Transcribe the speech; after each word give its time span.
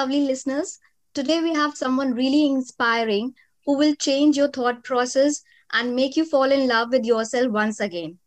lovely 0.00 0.20
listeners. 0.22 0.78
Today 1.12 1.40
we 1.42 1.52
have 1.52 1.76
someone 1.76 2.14
really 2.14 2.46
inspiring 2.46 3.34
who 3.66 3.76
will 3.76 3.94
change 3.96 4.34
your 4.34 4.48
thought 4.48 4.82
process 4.82 5.42
and 5.74 5.94
make 5.94 6.16
you 6.16 6.24
fall 6.24 6.50
in 6.50 6.66
love 6.66 6.88
with 6.90 7.04
yourself 7.04 7.52
once 7.52 7.80
again. 7.80 8.18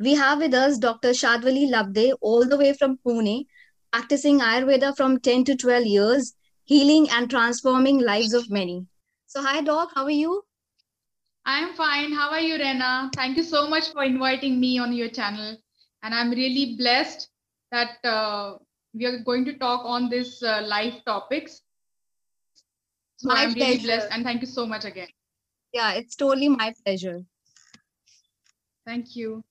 We 0.00 0.14
have 0.14 0.40
with 0.40 0.52
us 0.52 0.78
Dr. 0.78 1.10
Shadwali 1.10 1.70
Labde, 1.70 2.14
all 2.20 2.44
the 2.44 2.56
way 2.56 2.72
from 2.72 2.98
Pune, 3.06 3.46
practicing 3.92 4.40
Ayurveda 4.40 4.96
from 4.96 5.20
10 5.20 5.44
to 5.44 5.56
12 5.56 5.86
years, 5.86 6.34
healing 6.64 7.06
and 7.10 7.30
transforming 7.30 8.00
lives 8.00 8.34
of 8.34 8.50
many. 8.50 8.84
So, 9.28 9.42
hi, 9.42 9.60
Doc, 9.60 9.92
how 9.94 10.02
are 10.02 10.18
you? 10.24 10.42
I'm 11.46 11.72
fine. 11.74 12.12
How 12.12 12.30
are 12.30 12.40
you, 12.40 12.58
Rena? 12.58 13.10
Thank 13.14 13.36
you 13.36 13.44
so 13.44 13.68
much 13.68 13.92
for 13.92 14.02
inviting 14.02 14.58
me 14.58 14.80
on 14.80 14.92
your 14.92 15.08
channel. 15.08 15.56
And 16.02 16.12
I'm 16.12 16.30
really 16.30 16.74
blessed 16.76 17.28
that 17.70 18.04
uh, 18.04 18.54
we 18.94 19.06
are 19.06 19.18
going 19.18 19.44
to 19.46 19.56
talk 19.58 19.84
on 19.84 20.08
this 20.08 20.42
uh, 20.42 20.62
life 20.66 20.94
topics. 21.06 21.62
So 23.16 23.28
My 23.28 23.42
I'm 23.42 23.54
really 23.54 23.78
pleasure. 23.78 23.86
blessed 23.86 24.08
and 24.10 24.24
thank 24.24 24.40
you 24.42 24.46
so 24.46 24.66
much 24.66 24.84
again. 24.84 25.08
Yeah, 25.72 25.92
it's 25.94 26.16
totally 26.16 26.48
my 26.48 26.74
pleasure. 26.84 27.20
Thank 28.86 29.16
you. 29.16 29.42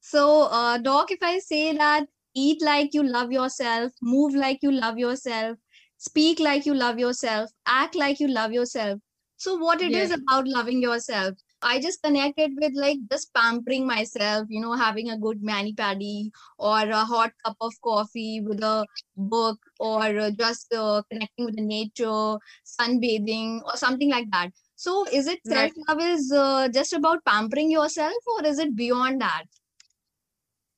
So, 0.00 0.42
uh, 0.42 0.78
Doc, 0.78 1.10
if 1.10 1.22
I 1.22 1.38
say 1.38 1.76
that 1.76 2.06
eat 2.34 2.62
like 2.62 2.92
you 2.94 3.02
love 3.02 3.32
yourself, 3.32 3.92
move 4.02 4.34
like 4.34 4.58
you 4.62 4.70
love 4.70 4.98
yourself, 4.98 5.58
speak 5.96 6.38
like 6.38 6.66
you 6.66 6.74
love 6.74 6.98
yourself, 6.98 7.50
act 7.66 7.94
like 7.94 8.20
you 8.20 8.28
love 8.28 8.52
yourself. 8.52 9.00
So, 9.36 9.56
what 9.56 9.80
it 9.80 9.94
is 9.94 10.10
Yes. 10.10 10.18
about 10.20 10.46
loving 10.46 10.82
yourself? 10.82 11.34
I 11.64 11.80
just 11.80 12.02
connected 12.02 12.52
with 12.60 12.72
like 12.76 12.98
just 13.10 13.34
pampering 13.34 13.86
myself, 13.86 14.46
you 14.50 14.60
know, 14.60 14.74
having 14.74 15.10
a 15.10 15.18
good 15.18 15.42
mani 15.42 15.74
padi 15.74 16.32
or 16.58 16.80
a 16.90 17.04
hot 17.04 17.32
cup 17.44 17.56
of 17.60 17.72
coffee 17.82 18.40
with 18.40 18.62
a 18.62 18.86
book 19.16 19.58
or 19.80 20.30
just 20.38 20.72
uh, 20.74 21.02
connecting 21.10 21.46
with 21.46 21.56
the 21.56 21.62
nature, 21.62 22.38
sunbathing 22.66 23.62
or 23.64 23.76
something 23.76 24.10
like 24.10 24.30
that. 24.32 24.50
So, 24.76 25.06
is 25.12 25.26
it 25.26 25.46
self 25.46 25.70
Right. 25.70 25.76
love 25.88 26.00
is 26.00 26.32
uh, 26.32 26.68
just 26.68 26.92
about 26.92 27.24
pampering 27.24 27.70
yourself 27.70 28.16
or 28.26 28.44
is 28.46 28.58
it 28.58 28.76
beyond 28.76 29.20
that? 29.22 29.44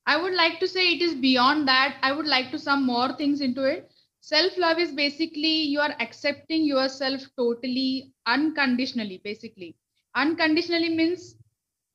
I 0.07 0.17
would 0.21 0.35
like 0.35 0.59
to 0.61 0.69
say 0.69 0.95
it 0.95 1.03
is 1.03 1.15
beyond 1.15 1.69
that. 1.69 1.99
I 2.03 2.13
would 2.13 2.27
like 2.27 2.51
to 2.53 2.59
sum 2.59 2.85
more 2.87 3.13
things 3.17 3.41
into 3.41 3.65
it. 3.65 3.93
Self 4.21 4.57
love 4.59 4.79
is 4.79 4.93
basically 4.93 5.63
you 5.63 5.81
are 5.81 5.95
accepting 6.01 6.65
yourself 6.65 7.23
totally 7.37 8.13
unconditionally, 8.27 9.19
basically. 9.23 9.77
Unconditionally 10.17 10.97
means 10.97 11.37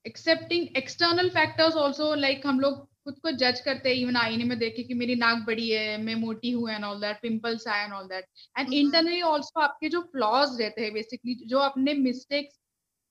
accepting 0.04 0.70
external 0.74 1.30
factors 1.30 1.74
also 1.74 2.14
like 2.14 2.44
हम 2.46 2.60
लोग 2.60 2.88
खुद 3.04 3.18
को 3.18 3.30
जज 3.30 3.60
करते 3.60 3.88
हैं 3.88 3.96
even 3.96 4.16
आईने 4.16 4.44
में 4.44 4.58
देखे 4.58 4.82
के 4.82 4.94
मेरी 4.94 5.14
नाक 5.14 5.38
बड़ी 5.46 5.68
है 5.70 5.96
मैं 6.02 6.14
मोटी 6.14 6.50
हूँ 6.50 6.70
एंड 6.70 6.84
ऑल 6.84 7.00
दैट 7.00 7.16
पिंपल्स 7.22 7.66
आए 7.68 7.84
and 7.84 7.92
all 7.92 8.04
that 8.04 8.24
and. 8.58 8.72
Internally 8.72 9.20
also 9.20 9.60
आपके 9.60 9.88
जो 9.88 10.00
फ्लॉज 10.02 10.60
रहते 10.60 10.82
हैं 10.82 10.92
बेसिकली 10.92 11.34
जो 11.46 11.58
आपने 11.58 11.94
मिस्टेक्स 11.94 12.54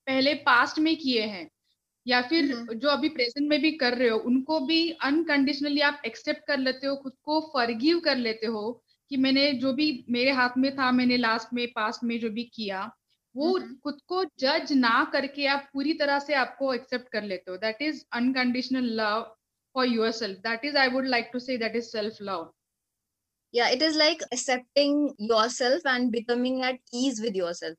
पहले 0.08 0.34
पास्ट 0.34 0.80
में 0.80 0.96
किए 0.98 1.22
हैं 1.22 1.50
या 2.06 2.22
फिर 2.22 2.46
Mhm. 2.46 2.74
जो 2.74 2.90
अभी 2.90 3.10
प्रेजेंट 3.10 3.50
में 3.50 3.62
भी 3.62 3.72
कर 3.72 3.98
रहे 3.98 4.10
हो 4.10 4.18
उनको 4.18 4.60
भी 4.60 4.80
अनकंडीशनली 5.02 5.82
आप 5.82 6.02
एक्सेप्ट 6.06 6.48
कर 6.48 6.58
लेते 6.58 6.88
हो 6.88 6.96
खुद 6.96 7.14
को 7.24 7.40
फॉरगिव 7.54 8.00
कर 8.00 8.18
लेते 8.18 8.48
हो 8.48 8.84
कि 9.10 9.18
मैंने 9.18 9.52
जो 9.54 9.74
भी 9.74 10.06
मेरे 10.10 10.32
हाथ 10.32 10.58
में 10.58 10.76
था 10.76 10.92
मैंने 10.92 11.18
लास्ट 11.18 11.54
में 11.54 11.68
पास्ट 11.68 12.04
में 12.04 12.20
जो 12.20 12.30
भी 12.30 12.44
किया 12.56 12.90
वो 13.36 13.52
Mhm. 13.60 13.76
खुद 13.84 14.00
को 14.08 14.24
जज 14.40 14.72
ना 14.74 15.04
करके 15.14 15.46
आप 15.48 15.70
पूरी 15.74 15.94
तरह 16.00 16.20
से 16.20 16.34
आपको 16.46 16.74
एक्सेप्ट 16.74 17.12
कर 17.12 17.24
लेते 17.24 17.52
हो 17.52 17.58
that 17.58 17.82
is 17.82 18.04
unconditional 18.22 18.90
love 19.02 19.22
for 19.76 19.88
your 19.88 20.12
self 20.22 20.40
that 20.48 20.66
is 20.66 20.78
I 20.78 20.88
would 20.96 21.08
like 21.08 21.30
to 21.34 21.40
say 21.40 21.58
that 21.58 21.76
is 21.76 21.90
self 21.92 22.18
love 22.32 22.50
Yeah, 23.54 23.72
it 23.76 23.82
is 23.86 23.96
like 24.00 24.22
accepting 24.36 24.94
yourself 25.30 25.88
and 25.94 26.12
becoming 26.12 26.62
at 26.68 26.78
ease 27.00 27.18
with 27.24 27.40
yourself. 27.40 27.78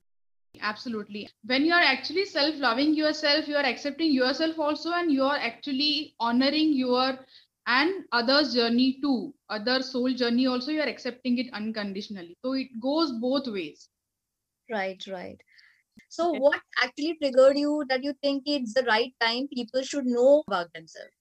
absolutely 0.55 1.21
when 1.51 1.65
you 1.67 1.73
are 1.77 1.85
actually 1.91 2.23
self 2.31 2.59
loving 2.65 2.91
yourself 2.97 3.47
you 3.53 3.57
are 3.61 3.69
accepting 3.69 4.11
yourself 4.17 4.59
also 4.65 4.91
and 4.97 5.13
you 5.13 5.23
are 5.29 5.39
actually 5.47 5.89
honoring 6.27 6.75
your 6.81 7.07
and 7.67 8.05
others 8.19 8.53
journey 8.57 8.89
too 9.05 9.15
other 9.59 9.77
soul 9.83 10.19
journey 10.23 10.45
also 10.55 10.75
you 10.75 10.83
are 10.87 10.91
accepting 10.93 11.39
it 11.45 11.49
unconditionally 11.61 12.37
so 12.45 12.53
it 12.65 12.77
goes 12.89 13.15
both 13.25 13.49
ways 13.57 13.89
Right, 14.69 15.07
right. 15.09 15.41
So, 16.10 16.34
Okay. 16.34 16.42
what 16.46 16.62
actually 16.82 17.18
triggered 17.22 17.58
you 17.58 17.84
that 17.90 18.04
you 18.04 18.14
think 18.22 18.44
it's 18.48 18.74
the 18.74 18.84
right 18.84 19.14
time 19.20 19.48
people 19.48 19.82
should 19.84 20.06
know 20.06 20.44
about 20.48 20.74
themselves? 20.74 21.12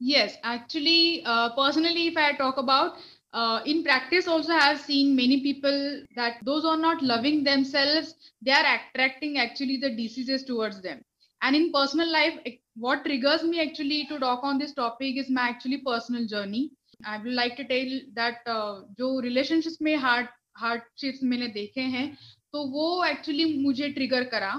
Yes, 0.00 0.36
actually, 0.42 1.22
uh, 1.24 1.50
personally, 1.54 2.08
if 2.08 2.16
I 2.16 2.32
talk 2.36 2.56
about 2.58 2.96
uh, 3.32 3.62
in 3.64 3.82
practice, 3.84 4.26
also 4.28 4.52
I 4.52 4.60
have 4.60 4.80
seen 4.80 5.14
many 5.16 5.40
people 5.42 6.02
that 6.16 6.38
those 6.44 6.62
who 6.62 6.68
are 6.68 6.76
not 6.76 7.02
loving 7.02 7.44
themselves, 7.44 8.14
they 8.42 8.52
are 8.52 8.64
attracting 8.78 9.38
actually 9.38 9.76
the 9.78 9.90
diseases 9.90 10.44
towards 10.44 10.80
them. 10.82 11.02
And 11.42 11.54
in 11.56 11.72
personal 11.72 12.10
life, 12.10 12.38
it- 12.44 12.60
what 12.76 13.04
triggers 13.04 13.42
me 13.44 13.60
actually 13.60 14.06
to 14.06 14.18
talk 14.18 14.42
on 14.44 14.58
this 14.58 14.74
topic 14.74 15.16
is 15.16 15.30
my 15.30 15.48
actually 15.48 15.78
personal 15.78 16.26
journey. 16.26 16.70
I 17.04 17.18
would 17.18 17.32
like 17.32 17.56
to 17.56 17.64
tell 17.64 17.90
that 18.14 18.38
uh, 18.46 18.82
जो 18.98 19.20
relationships 19.22 19.80
में 19.82 19.96
hard 19.98 20.28
hardships 20.62 21.22
मैंने 21.22 21.48
देखे 21.54 21.80
हैं, 21.96 22.06
तो 22.53 22.63
वो 22.67 23.03
actually 23.05 23.45
मुझे 23.61 23.89
trigger 23.89 24.23
करा. 24.23 24.53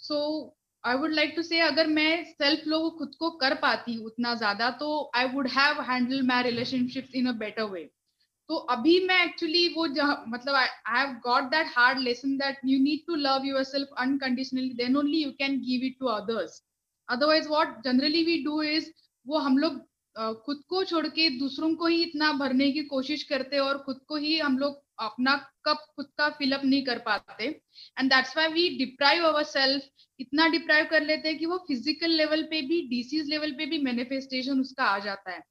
So 0.00 0.18
I 0.84 0.96
would 0.96 1.12
like 1.12 1.32
to 1.36 1.42
say 1.42 1.60
अगर 1.60 1.86
मैं 1.88 2.24
सेल्फ 2.24 2.66
लो 2.66 2.78
खुद 2.98 3.14
को 3.18 3.30
कर 3.38 3.54
पाती 3.62 3.96
उतना 4.06 4.34
ज़्यादा 4.34 4.70
तो 4.80 4.88
I 5.16 5.24
would 5.28 5.48
have 5.50 5.80
handle 5.82 6.22
my 6.26 6.42
relationship 6.42 7.08
in 7.14 7.26
a 7.28 7.32
better 7.38 7.62
way 7.70 7.82
तो 8.50 8.56
अभी 8.74 8.98
मैं 9.06 9.24
एक्चुअली 9.24 9.66
वो 9.68 9.86
मतलब 10.28 10.54
I 10.54 10.68
have 10.88 11.12
got 11.24 11.50
that 11.50 11.66
hard 11.76 11.98
lesson 11.98 12.36
that 12.38 12.60
you 12.64 12.78
need 12.82 13.06
to 13.06 13.14
love 13.16 13.46
your 13.46 13.64
self 13.64 13.88
unconditionally 13.98 14.70
then 14.74 14.96
only 14.96 15.22
you 15.22 15.30
can 15.38 15.58
give 15.60 15.84
it 15.86 15.98
to 16.00 16.06
others 16.06 16.62
otherwise 17.08 17.48
what 17.48 17.82
generally 17.84 18.24
we 18.24 18.42
do 18.44 18.62
is 18.62 18.90
वो 19.26 19.38
हम 19.38 19.58
लोग 19.58 19.86
खुद 20.44 20.62
को 20.68 20.84
छोड़ 20.84 21.06
के 21.08 21.28
दूसरों 21.38 21.74
को 21.74 21.86
ही 21.86 22.02
इतना 22.02 22.32
भरने 22.38 22.70
की 22.72 22.82
कोशिश 22.86 23.22
करते 23.22 23.58
और 23.58 23.78
खुद 23.78 24.00
को 24.08 24.16
ही 24.16 24.38
हम 24.38 24.58
लोग 24.58 24.82
अपना 25.00 25.34
कप 25.64 25.84
खुद 25.96 26.06
का 26.18 26.28
फिलअप 26.38 26.64
नहीं 26.64 26.82
कर 26.84 26.98
पाते। 27.06 27.44
And 27.44 28.10
that's 28.10 28.36
why 28.36 28.48
we 28.52 28.68
deprive 28.78 29.24
our 29.26 29.42
self 29.44 30.06
इतना 30.20 30.48
डिप्राइव 30.48 30.86
कर 30.90 31.02
लेते 31.02 31.28
हैं 31.28 31.38
कि 31.38 31.46
वो 31.46 31.58
फ़िज़िकल 31.68 32.10
लेवल 32.20 32.42
पे 32.50 32.62
भी 32.68 32.80
डिसीज 32.88 33.28
लेवल 33.30 33.52
पे 33.58 33.66
भी 33.66 33.78
मैनिफेस्टेशन 33.82 34.60
उसका 34.60 34.84
आ 34.84 34.98
जाता 35.04 35.30
है। 35.30 35.42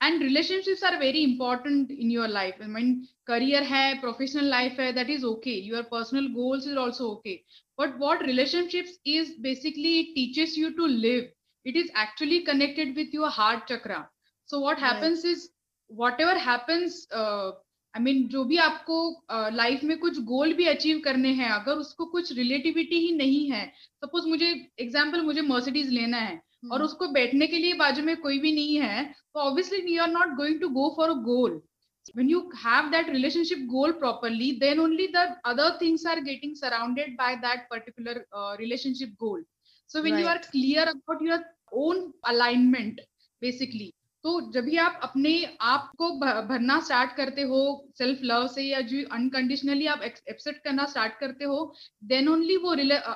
And 0.00 0.22
relationships 0.22 0.84
are 0.84 0.98
very 0.98 1.22
important 1.24 1.90
in 1.90 2.10
your 2.10 2.28
life 2.28 2.62
I 2.62 2.68
mean 2.68 2.94
career 3.26 3.62
है 3.72 4.00
प्रोफेशनल 4.00 4.48
लाइफ 4.50 4.80
है 4.80 4.92
that 4.92 5.10
is 5.10 5.24
okay 5.26 5.54
your 5.68 5.82
personal 5.92 6.26
goals 6.34 6.66
is 6.66 6.76
also 6.78 7.08
okay 7.12 7.34
but 7.80 7.98
what 8.00 8.22
relationships 8.22 8.98
is 9.06 9.34
basically 9.42 9.98
it 10.00 10.14
teaches 10.14 10.58
you 10.58 10.70
to 10.82 10.86
live 10.86 11.32
it 11.66 11.76
is 11.78 11.88
actually 12.00 12.36
connected 12.46 12.90
with 12.96 13.14
your 13.16 13.28
heart 13.36 13.62
chakra. 13.68 13.94
So 14.48 14.58
what 14.64 14.76
Right. 14.76 14.82
happens 14.82 15.22
is 15.30 15.40
whatever 15.90 16.34
happens 16.42 16.98
uh, 17.20 17.48
I 17.96 18.02
mean 18.02 18.26
जो 18.28 18.42
भी 18.44 18.56
आपको 18.60 18.96
life 19.52 19.84
में 19.84 19.96
कुछ 19.98 20.18
गोल 20.24 20.52
भी 20.54 20.64
achieve 20.68 20.98
करने 21.04 21.28
हैं 21.34 21.48
अगर 21.50 21.76
उसको 21.78 22.04
कुछ 22.06 22.32
रिलेटिविटी 22.32 22.98
ही 22.98 23.12
नहीं 23.16 23.46
है 23.50 23.64
सपोज़ 24.04 24.26
मुझे 24.28 24.50
एग्ज़ाम्पल 24.80 25.22
मुझे 25.22 25.42
मर्सिडीज 25.44 25.88
लेना 25.90 26.18
है 26.18 26.34
हम्म। 26.34 26.72
और 26.72 26.82
उसको 26.82 27.08
बैठने 27.10 27.46
के 27.46 27.58
लिए 27.58 27.74
बाजू 27.74 28.02
में 28.02 28.16
कोई 28.18 28.38
भी 28.38 28.52
नहीं 28.52 28.76
है 28.78 29.04
तो 29.04 29.40
obviously 29.40 29.80
we 29.82 29.96
are 29.96 30.10
not 30.10 30.34
going 30.36 30.60
to 30.60 30.68
go 30.70 30.92
for 30.96 31.10
a 31.10 31.14
goal 31.24 31.60
when 32.16 32.28
you 32.30 32.40
have 32.56 32.90
that 32.90 33.08
relationship 33.10 33.66
goal 33.68 33.92
properly 33.94 34.50
then 34.58 34.80
only 34.80 35.06
the 35.08 35.26
other 35.46 35.76
things 35.80 36.06
are 36.06 36.20
getting 36.22 36.54
surrounded 36.56 37.16
by 37.16 37.36
that 37.40 37.66
particular 37.70 38.24
relationship 38.60 39.16
goal 39.20 39.44
so 39.90 40.02
when 40.02 40.18
you 40.18 40.26
are 40.28 40.38
clear 40.48 40.88
about 40.88 41.22
your 41.22 41.44
own 41.80 42.12
alignment 42.26 43.00
basically 43.42 43.92
तो 44.24 44.40
जब 44.52 44.64
भी 44.64 44.76
आप 44.76 45.00
अपने 45.02 45.32
आप 45.62 45.90
को 45.98 46.10
भरना 46.20 46.78
start 46.80 47.16
करते 47.16 47.42
हो 47.42 47.58
सेल्फ 47.98 48.20
लव 48.22 48.46
से 48.48 48.62
या 48.62 48.80
जो 48.80 49.02
अनकंडीशनली 49.12 49.86
आप 49.86 50.02
एक्सेप्ट 50.02 50.62
करना 50.64 50.84
स्टार्ट 50.86 51.18
करते 51.20 51.44
हो 51.44 51.58
देन 52.04 52.28
ओनली 52.28 52.56
वो 52.56 52.70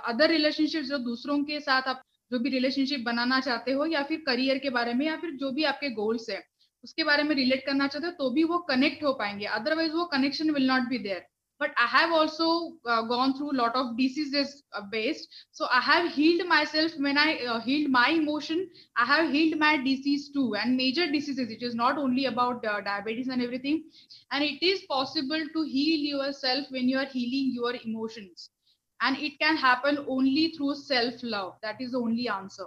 अदर 0.08 0.28
रिलेशनशिप 0.30 0.84
जो 0.84 0.98
दूसरों 0.98 1.42
के 1.44 1.60
साथ 1.60 1.88
आप 1.88 2.02
जो 2.30 2.38
भी 2.38 2.50
रिलेशनशिप 2.50 3.00
बनाना 3.04 3.40
चाहते 3.40 3.72
हो 3.72 3.86
या 3.86 4.02
फिर 4.02 4.22
करियर 4.26 4.58
के 4.58 4.70
बारे 4.70 4.94
में 4.94 5.06
या 5.06 5.16
फिर 5.16 5.30
जो 5.36 5.50
भी 5.50 5.64
आपके 5.64 5.90
गोल्स 5.90 6.28
है, 6.30 6.42
उसके 6.84 7.04
बारे 7.04 7.22
में 7.22 7.34
रिलेट 7.36 7.66
करना 7.66 7.86
चाहते 7.86 8.06
हो 8.06 8.12
तो 8.18 8.30
भी 8.30 8.44
वो 8.44 8.58
कनेक्ट 8.68 9.04
हो 9.04 9.12
पाएँगे 9.14 9.46
अदरवाइज़ 9.58 9.92
वो 9.92 10.04
connection 10.06 10.50
will 10.50 10.66
not 10.66 10.88
be 10.88 10.98
there 10.98 11.26
but 11.60 11.72
i 11.78 11.86
have 11.94 12.12
also 12.18 12.46
uh, 12.92 13.02
gone 13.10 13.34
through 13.36 13.50
a 13.52 13.58
lot 13.60 13.76
of 13.76 13.96
diseases 13.98 14.64
uh, 14.74 14.82
based. 14.92 15.28
So 15.52 15.66
i 15.70 15.80
have 15.80 16.12
healed 16.14 16.46
myself 16.48 16.92
when 17.06 17.18
i 17.18 17.36
uh, 17.46 17.60
healed 17.60 17.90
my 17.90 18.08
emotion. 18.10 18.68
I 18.96 19.06
have 19.06 19.32
healed 19.32 19.58
my 19.60 19.76
disease 19.76 20.30
too 20.36 20.54
and 20.56 20.76
major 20.76 21.06
diseases. 21.10 21.50
It 21.50 21.62
is 21.62 21.74
not 21.74 21.98
only 21.98 22.26
about 22.26 22.64
uh, 22.66 22.80
diabetes 22.80 23.28
and 23.28 23.42
everything. 23.42 23.84
And 24.32 24.44
it 24.44 24.62
is 24.72 24.82
possible 24.94 25.44
to 25.54 25.62
heal 25.62 26.00
yourself 26.16 26.66
when 26.70 26.88
you 26.88 26.98
are 26.98 27.06
healing 27.06 27.52
your 27.54 27.74
emotions. 27.84 28.50
And 29.02 29.16
it 29.18 29.38
can 29.40 29.56
happen 29.56 30.04
only 30.08 30.52
through 30.56 30.74
self 30.76 31.22
love 31.22 31.54
that 31.62 31.80
is 31.80 31.92
the 31.92 31.98
only 31.98 32.28
answer. 32.28 32.66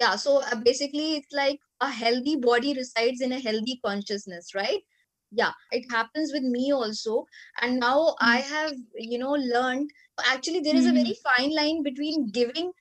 Yeah, 0.00 0.16
so 0.16 0.42
uh, 0.42 0.56
basically, 0.56 1.16
it's 1.16 1.32
like 1.32 1.60
a 1.80 1.90
healthy 1.90 2.36
body 2.36 2.74
resides 2.74 3.20
in 3.20 3.32
a 3.32 3.40
healthy 3.40 3.80
consciousness, 3.84 4.54
right? 4.54 4.82
Yeah 5.30 5.52
it 5.72 5.84
happens 5.90 6.32
with 6.32 6.42
me 6.42 6.72
also 6.72 7.24
and 7.60 7.78
now 7.78 7.98
mm-hmm. 7.98 8.24
i 8.24 8.36
have 8.38 8.72
you 8.94 9.18
know 9.18 9.32
learned 9.32 9.90
actually 10.32 10.60
there 10.60 10.76
is 10.76 10.86
mm-hmm. 10.86 10.96
a 10.96 11.02
very 11.02 11.16
fine 11.22 11.54
line 11.54 11.82
between 11.82 12.28
giving 12.30 12.72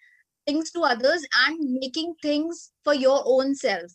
things 0.48 0.72
to 0.72 0.82
others 0.82 1.26
and 1.46 1.60
making 1.82 2.14
things 2.22 2.72
for 2.84 2.94
your 2.94 3.22
own 3.26 3.56
self 3.56 3.92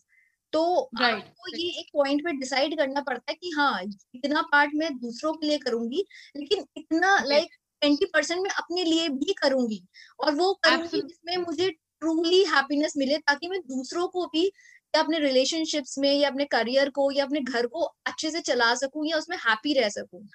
तो 0.52 0.62
right. 1.00 1.14
आपको 1.14 1.56
ये 1.56 1.68
एक 1.80 1.86
point 1.92 2.22
पे 2.24 2.32
decide 2.38 2.76
करना 2.78 3.00
पड़ता 3.00 3.30
है 3.30 3.34
कि 3.34 3.50
हाँ 3.50 3.82
इतना 4.14 4.42
पार्ट 4.52 4.70
मैं 4.76 4.92
दूसरों 4.98 5.32
के 5.34 5.46
लिए 5.46 5.58
करूँगी 5.58 6.04
लेकिन 6.36 6.64
इतना 6.76 7.16
लाइक 7.24 7.54
ट्वेंटी 7.82 8.06
परसेंट 8.14 8.40
मैं 8.42 8.50
अपने 8.50 8.84
लिए 8.84 9.08
भी 9.08 9.34
करूँगी 9.42 9.82
और 10.20 10.34
वो 10.34 10.52
करूँगी 10.64 11.00
जिसमें 11.00 11.36
मुझे 11.36 11.70
ट्रूली 11.70 12.42
हैप्पीनेस 12.44 12.94
मिले 12.96 13.18
ताकि 13.18 13.48
मैं 13.48 13.60
दूसरों 13.60 14.06
को 14.08 14.26
भी 14.26 14.52
या 14.94 15.02
अपने 15.02 15.18
रिलेशनशिप्स 15.18 15.98
में, 15.98 16.12
या 16.12 16.28
अपने 16.30 16.44
करियर 16.44 16.90
को, 16.90 17.10
या 17.10 17.24
अपने 17.24 17.40
घर 17.40 17.66
को 17.66 17.82
अच्छे 18.06 18.30
से 18.30 18.40
चला 18.42 18.74
सकूँ, 18.74 19.06
या 19.06 19.18
उसमें 19.18 19.36
हैप्पी 19.38 19.72
रह 19.74 19.88
सकूँ? 19.88 20.26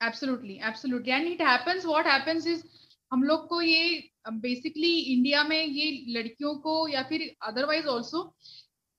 Absolutely 0.00 0.58
absolutely 0.64 1.12
and 1.12 1.26
it 1.28 1.40
happens 1.42 1.84
what 1.86 2.06
happens 2.06 2.46
is 2.46 2.62
हम 3.12 3.22
लोग 3.22 3.46
को 3.48 3.60
ये 3.62 4.10
बेसिकली 4.32 4.92
इंडिया 5.12 5.42
में 5.44 5.64
ये 5.64 5.90
लड़कियों 6.08 6.54
को, 6.56 6.88
या 6.88 7.02
फिर 7.02 7.30
अदरवाइज़ 7.42 7.88
आल्सो 7.88 8.22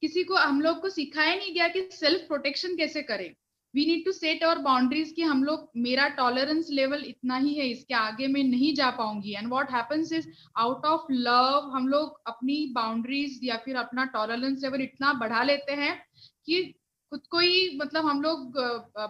किसी 0.03 0.23
को, 0.23 0.35
हम 0.35 0.61
लोग 0.61 0.81
को 0.81 0.89
सिखाया 0.89 1.35
नहीं 1.35 1.53
गया 1.53 1.67
कि 1.67 1.87
सेल्फ 1.91 2.27
प्रोटेक्शन 2.27 2.75
कैसे 2.77 3.01
करें। 3.03 3.33
We 3.73 3.85
need 3.85 4.03
to 4.05 4.11
set 4.11 4.43
our 4.43 4.57
boundaries 4.57 5.11
कि 5.15 5.23
हम 5.23 5.43
लोग 5.43 5.69
मेरा 5.77 6.07
टॉलरेंस 6.17 6.67
लेवल 6.71 7.03
इतना 7.05 7.37
ही 7.37 7.53
है 7.53 7.67
इसके 7.69 7.93
आगे 7.93 8.27
मैं 8.27 8.43
नहीं 8.43 8.73
जा 8.75 8.89
पाऊँगी। 8.91 9.33
And 9.35 9.47
what 9.47 9.71
happens 9.71 10.11
is 10.13 10.27
out 10.57 10.85
of 10.85 11.11
love 11.11 11.71
हम 11.75 11.87
लोग 11.87 12.21
अपनी 12.27 12.65
बाउंड्रीज 12.75 13.39
या 13.43 13.57
फिर 13.65 13.75
अपना 13.75 14.05
टॉलरेंस 14.13 14.61
लेवल 14.63 14.81
इतना 14.81 15.13
बढ़ा 15.13 15.43
लेते 15.43 15.73
हैं 15.73 15.95
कि 16.45 16.63
खुद 17.11 17.21
को 17.31 17.39
ही 17.39 17.77
मतलब 17.77 18.05
हम 18.05 18.21
लोग 18.21 18.57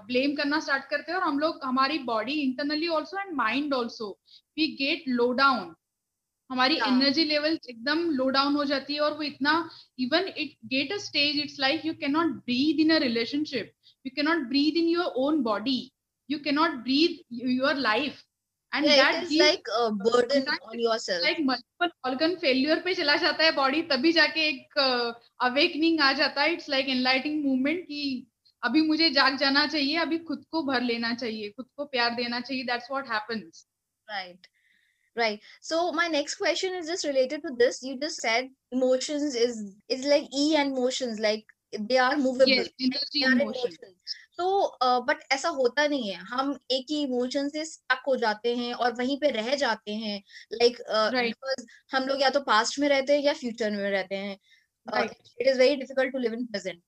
ब्लेम 0.08 0.36
करना 0.36 0.60
स्टार्ट 0.60 0.84
करते 0.90 1.12
हैं 1.12 1.20
और 1.20 1.26
हम 1.26 1.40
लोग 1.40 1.60
हमारी 1.64 1.98
body 2.06 2.34
internally 2.42 2.88
also 2.88 3.20
and 3.20 3.36
mind 3.36 3.74
also 3.74 4.10
we 4.58 4.68
get 4.76 5.04
low 5.08 5.32
down 5.34 5.74
हमारी 6.50 6.76
एनर्जी 6.88 7.24
लेवल 7.24 7.58
एकदम 7.70 8.00
लो 8.12 8.30
डाउन 8.30 8.56
हो 8.56 8.64
जाती 8.66 8.94
है 8.94 9.00
और 9.00 9.14
वो 9.14 9.24
इतना 9.24 9.54
even 10.00 10.28
it 10.38 10.56
get 10.66 10.94
a 10.94 10.98
stage 10.98 11.40
it's 11.40 11.60
like 11.60 11.86
you 11.86 11.94
can 11.94 12.12
not 12.12 12.32
breathe 12.46 12.80
in 12.80 12.94
a 12.96 12.98
relationship 13.00 13.74
you 14.05 14.11
cannot 14.11 14.49
breathe 14.49 14.77
in 14.77 14.89
your 14.89 15.11
own 15.15 15.43
body 15.43 15.93
you 16.29 16.39
cannot 16.41 16.85
breathe 16.85 17.19
your 17.29 17.75
life 17.75 18.23
and 18.73 18.87
yeah, 18.87 18.97
that 18.97 19.25
is 19.25 19.33
like 19.39 19.67
a 19.79 19.93
burden 19.93 20.47
on 20.69 20.79
yourself 20.79 21.23
like 21.23 21.41
multiple 21.41 21.91
organ 22.05 22.37
failure 22.37 22.81
पे 22.85 22.95
चला 22.95 23.17
जाता 23.25 23.45
है 23.45 23.55
body 23.57 23.83
तभी 23.91 24.13
जाके 24.13 24.49
एक 24.49 24.79
awakening 25.49 26.01
आ 26.01 26.13
जाता 26.13 26.43
है 26.43 26.57
it's 26.57 26.69
like 26.69 26.89
enlightening 26.97 27.45
movement 27.45 27.87
कि 27.89 28.27
अभी 28.65 28.81
मुझे 28.89 29.11
जाग 29.11 29.37
जाना 29.39 29.67
चाहिए 29.67 29.97
अभी 30.07 30.19
खुद 30.29 30.45
को 30.51 30.63
भर 30.63 30.83
लेना 30.83 31.15
चाहिए 31.15 31.51
खुद 31.57 31.67
को 31.77 31.85
प्यार 31.85 32.15
देना 32.15 32.41
चाहिए 32.41 32.67
that's 32.67 32.91
what 32.91 33.07
happens 33.07 33.67
right 34.11 34.49
right 35.17 35.41
so 35.61 35.93
my 35.93 36.09
next 36.09 36.37
question 36.37 36.75
is 36.75 36.87
just 36.87 37.05
related 37.05 37.43
to 37.43 37.55
this 37.59 37.83
you 37.83 37.99
just 38.01 38.21
said 38.21 38.49
emotions 38.73 39.35
is 39.35 39.61
is 39.89 40.07
like 40.13 40.25
e 40.45 40.57
and 40.57 40.75
motions 40.75 41.21
like 41.21 41.45
they 41.74 41.98
are 41.98 42.16
movable 42.16 42.70
तो 44.38 44.78
बट 45.02 45.18
ऐसा 45.32 45.50
होता 45.50 45.88
नहीं 45.88 46.10
है। 46.10 46.16
हम 46.16 46.60
एक 46.72 46.86
ही 46.90 47.02
इमोशन 47.02 47.50
से 47.50 47.66
स्टक 47.66 48.04
हो 48.08 48.16
जाते 48.16 48.56
हैं 48.56 48.74
और 48.74 48.94
वहीं 48.94 49.18
पे 49.20 49.32
रह 49.32 49.56
जाते 49.56 49.94
हैं। 49.94 50.24
लाइक 50.54 50.78
like, 50.78 51.60
uh, 51.60 51.66
हम 51.92 52.04
लोग 52.04 52.22
या 52.22 52.30
तो 52.30 52.40
पास्ट 52.40 52.80
में 52.80 52.90
रहते 52.90 53.14
हैं 53.14 53.24
या 53.24 53.34
फ्यूचर 53.34 53.72
में 53.72 53.90
रहते 53.92 54.16
हैं। 54.16 54.38
It 55.42 55.48
is 55.48 55.60
very 55.60 55.76
difficult 55.76 56.14
to 56.14 56.20
live 56.20 56.34
in 56.34 56.46
present 56.46 56.82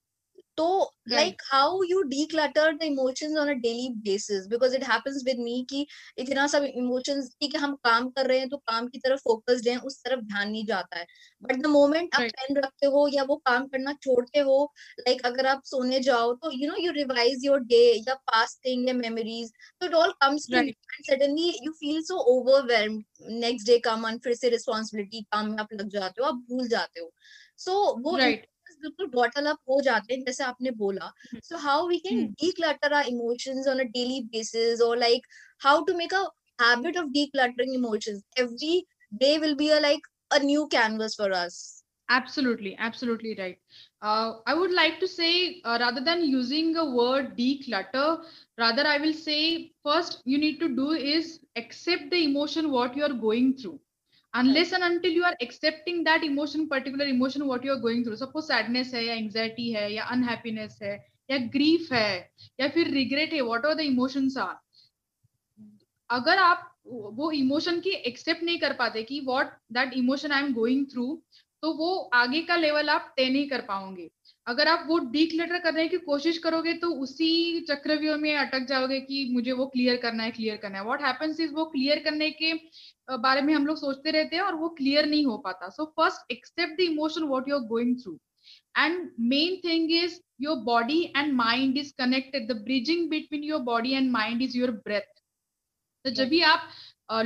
तो 0.58 0.64
like 1.08 1.42
how 1.44 1.82
you 1.84 2.02
declutter 2.04 2.66
the 2.72 2.82
emotions 2.82 3.36
on 3.38 3.48
a 3.48 3.52
daily 3.60 3.88
basis 4.02 4.46
because 4.48 4.74
it 4.76 4.84
happens 4.84 5.22
with 5.26 5.38
me 5.40 5.64
कि 5.70 5.86
इतना 6.18 6.46
सब 6.46 6.64
इमोशंस 6.64 7.30
ठीक 7.40 7.54
है 7.54 7.60
हम 7.60 7.74
काम 7.84 8.08
कर 8.10 8.26
रहे 8.26 8.38
हैं 8.38 8.48
तो 8.48 8.56
काम 8.66 8.86
की 8.88 8.98
तरफ़ 8.98 9.20
फोकस्ड 9.24 9.68
हैं 9.68 9.76
उस 9.82 9.98
तरफ़ 10.04 10.20
ध्यान 10.22 10.50
नहीं 10.50 10.64
जाता 10.66 10.98
है। 10.98 11.06
बट 11.42 11.62
द 11.62 11.66
मोमेंट 11.68 12.14
आप 12.14 12.22
पेन 12.32 12.56
रखते 12.58 12.86
हो 12.86 13.06
या 13.08 13.22
वो 13.24 13.36
काम 13.46 13.66
करना 13.68 13.92
छोड़ते 14.02 14.38
हो 14.40 14.62
लाइक 14.98 15.16
like, 15.16 15.26
अगर 15.26 15.46
आप 15.46 15.62
सोने 15.64 16.00
जाओ 16.00 16.32
तो 16.34 16.50
you 16.52 16.68
know 16.68 16.76
you 16.78 16.92
revise 16.92 17.44
your 17.44 17.60
day 17.66 17.82
या 18.08 18.14
पास्ट 18.32 18.58
थिंग 18.66 18.88
या 18.88 18.94
मेमोरीज 18.94 19.52
तो 19.80 19.86
it 19.86 19.94
all 19.94 20.12
comes 20.22 20.48
to 20.52 20.62
suddenly 21.02 21.48
you 21.62 21.72
feel 21.72 22.00
so 22.02 22.16
overwhelm 22.32 23.02
next 23.38 23.66
day 23.66 23.78
काम 23.80 24.06
फिर 24.18 24.34
से 24.34 24.48
रिस्पॉन्सिबिलिटी 24.50 25.22
काम 25.32 25.50
में 25.50 25.58
आप 25.58 25.72
लग 25.72 25.88
जाते 25.90 26.22
हो 26.22 26.28
आप 26.28 26.34
भूल 26.50 26.68
जाते 26.68 27.00
हो। 27.00 27.10
सो 27.58 27.70
so, 27.72 28.02
वो 28.04 28.16
right. 28.16 28.46
बिल्कुल 28.81 29.07
बॉटल 29.13 29.45
अप 29.49 29.57
हो 29.69 29.79
जाते 29.81 30.13
हैं 30.13 30.23
जैसे 30.25 30.43
आपने 30.43 30.71
बोला 30.81 31.11
so 31.43 31.57
how 31.67 31.87
we 31.87 31.97
can 32.07 32.27
declutter 32.43 32.91
our 32.99 33.05
emotions 33.11 33.69
on 33.73 33.81
a 33.83 33.87
daily 33.97 34.19
basis 34.35 34.83
or 34.89 34.91
like 35.05 35.27
how 35.65 35.75
to 35.89 35.97
make 36.01 36.15
a 36.19 36.23
habit 36.63 36.99
of 37.03 37.09
decluttering 37.17 37.73
emotions 37.79 38.23
every 38.45 38.75
day 39.25 39.33
will 39.45 39.57
be 39.63 39.71
a 39.79 39.81
like 39.87 40.07
a 40.31 40.39
new 40.45 40.67
canvas 40.77 41.15
for 41.21 41.31
us 41.41 41.59
absolutely 42.09 42.75
absolutely 42.79 43.35
right 43.39 43.57
uh, 44.01 44.33
i 44.45 44.53
would 44.53 44.71
like 44.71 44.99
to 44.99 45.07
say 45.07 45.61
uh, 45.65 45.77
rather 45.79 46.01
than 46.01 46.23
using 46.23 46.75
a 46.77 46.85
word 46.99 47.35
declutter 47.37 48.23
rather 48.57 48.85
i 48.87 48.97
will 48.97 49.13
say 49.13 49.71
first 49.83 50.21
you 50.25 50.37
need 50.37 50.59
to 50.59 50.69
do 50.75 50.91
is 50.91 51.39
accept 51.55 52.09
the 52.11 52.23
emotion 52.23 52.71
what 52.71 52.95
you 52.95 53.03
are 53.03 53.17
going 53.27 53.53
through 53.55 53.79
Unless 54.34 54.72
and 54.72 54.84
until 54.84 55.10
you 55.10 55.24
are 55.24 55.36
accepting 55.40 56.02
that 56.04 56.24
emotion, 56.24 56.68
particular 56.68 57.06
emotion, 57.06 57.46
what 57.46 57.64
you 57.64 57.72
are 57.72 57.80
going 57.80 58.02
through. 58.04 58.16
Suppose 58.16 58.48
sadness 58.48 58.92
है, 58.94 59.04
या 59.04 59.14
anxiety 59.14 59.70
है, 59.74 59.92
या 59.92 60.08
unhappiness 60.10 60.80
है, 60.82 60.94
या 61.30 61.38
grief 61.50 61.92
है, 61.92 62.30
या 62.60 62.68
फिर 62.68 62.90
regret 62.94 63.32
है 63.32 63.40
whatever 63.42 63.76
the 63.76 63.88
emotions 63.90 64.36
are? 64.36 64.56
अगर 66.10 66.38
आप 66.38 66.68
वो 66.86 67.30
इमोशन 67.32 67.78
की 67.80 67.90
एक्सेप्ट 68.08 68.42
नहीं 68.42 68.58
कर 68.58 68.72
पाते 68.78 69.02
कि 69.02 69.20
what 69.26 69.52
that 69.72 69.92
emotion 69.96 70.32
I 70.32 70.42
am 70.42 70.52
going 70.54 70.84
through 70.92 71.06
तो 71.62 71.72
वो 71.74 71.94
आगे 72.14 72.40
का 72.42 72.56
लेवल 72.56 72.88
आप 72.88 73.12
तय 73.16 73.28
नहीं 73.28 73.48
कर 73.48 73.60
पाओगे। 73.60 74.08
अगर 74.46 74.68
आप 74.68 74.84
वो 74.88 74.98
डीक्लेटर 75.12 75.58
करने 75.58 75.86
की 75.88 75.98
कोशिश 75.98 76.38
करोगे 76.38 76.72
तो 76.74 76.90
उसी 77.02 77.60
चक्रव्यूह 77.68 78.16
में 78.16 78.34
अटक 78.36 78.66
जाओगे 78.68 79.00
कि 79.00 79.28
मुझे 79.32 79.52
वो 79.52 79.66
क्लियर 79.66 79.96
करना 79.96 80.22
है 80.22 80.30
क्लियर 80.30 80.56
करना 80.56 80.78
है। 80.78 80.84
व्हाट 80.84 81.02
हैपेंस 81.02 81.40
इज़ 81.40 81.52
वो 81.52 81.64
क्लियर 81.64 81.98
करने 82.04 82.30
के 82.30 82.52
बारे 83.08 83.40
में 83.42 83.52
हम 83.54 83.66
लोग 83.66 83.76
सोचते 83.76 84.10
रहते 84.10 84.36
हैं 84.36 84.42
और 84.42 84.54
वो 84.54 84.68
क्लियर 84.78 85.06
नहीं 85.06 85.24
हो 85.26 85.36
पाता। 85.38 85.68
So 85.68 85.84
first 85.96 86.32
accept 86.32 86.76
the 86.78 86.80
emotion 86.80 87.22
what 87.28 87.48
you 87.48 87.56
are 87.56 87.62
going 87.68 87.96
through 88.02 88.18
and 88.78 89.10
main 89.30 89.56
thing 89.64 89.90
is 89.92 90.18
your 90.40 90.56
body 90.64 91.02
and 91.16 91.32
mind 91.34 91.78
is 91.78 91.92
connected 91.98 92.48
the 92.52 92.56
bridging 92.64 93.08
between 93.10 93.44
your 93.44 93.60
body 93.62 93.92
and 93.92 94.10
mind 94.10 94.42
is 94.42 94.56
your 94.58 94.70
breath 94.86 95.20
तो 96.04 96.10
जब 96.10 96.28
भी 96.28 96.40
आप 96.42 96.68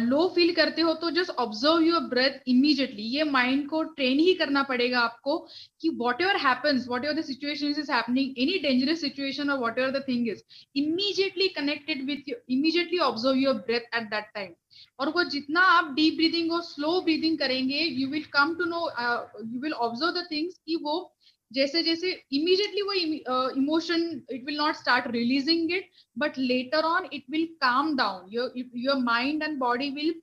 लो 0.00 0.26
feel 0.34 0.52
करते 0.54 0.82
हो 0.82 0.92
तो 0.94 1.10
just 1.10 1.30
observe 1.38 1.82
your 1.82 2.00
breath 2.08 2.48
immediately 2.48 3.02
ये 3.08 3.24
mind 3.26 3.68
को 3.68 3.82
train 3.82 4.18
ही 4.18 4.34
करना 4.34 4.62
पड़ेगा 4.62 5.00
आपको 5.00 5.38
कि 5.80 5.88
whatever 6.22 6.36
happens 6.36 6.88
whatever 7.04 7.14
the 7.14 7.24
situation 7.24 7.80
is 7.80 7.92
happening 7.92 8.38
any 8.38 8.58
dangerous 8.58 9.00
situation 9.00 9.50
और 9.50 9.58
whatever 9.78 9.90
the 9.90 10.04
thing 10.08 10.28
is 10.28 10.42
immediately 10.76 11.48
connected 11.56 12.04
with 12.06 12.32
immediately 12.50 12.98
observe 13.06 13.36
your 13.38 13.54
breath 13.66 13.96
at 13.96 14.10
that 14.10 14.30
time 14.34 14.52
और 14.98 15.08
वो 15.08 15.22
जितना 15.30 15.60
आप 15.70 15.92
डीप 15.94 16.16
ब्रीदिंग 16.16 16.52
और 16.52 16.62
स्लो 16.64 17.00
ब्रीदिंग 17.00 17.38
करेंगे 17.38 17.82
you 17.82 18.08
will 18.08 18.24
come 18.32 18.54
to 18.54 18.64
know 18.64 18.88
you 19.42 19.60
will 19.60 19.72
observe 19.72 20.12
the 20.12 20.26
things 20.30 20.58
कि 20.66 20.76
वो 20.82 20.98
जैसे 21.50 21.82
जैसे 21.82 22.10
इमीडिएटली 22.32 22.82
वो 22.82 22.92
emotion 23.56 24.02
it 24.30 24.44
will 24.46 24.56
not 24.56 24.76
start 24.76 25.06
releasing 25.10 25.72
it 25.72 25.90
but 26.18 26.38
later 26.38 26.84
on 26.84 27.08
it 27.12 27.24
will 27.30 27.46
calm 27.60 27.96
down 27.96 28.28
your 28.32 28.52
your 28.56 28.96
mind 29.02 29.42
and 29.42 29.58
body 29.58 29.90
will 29.90 30.14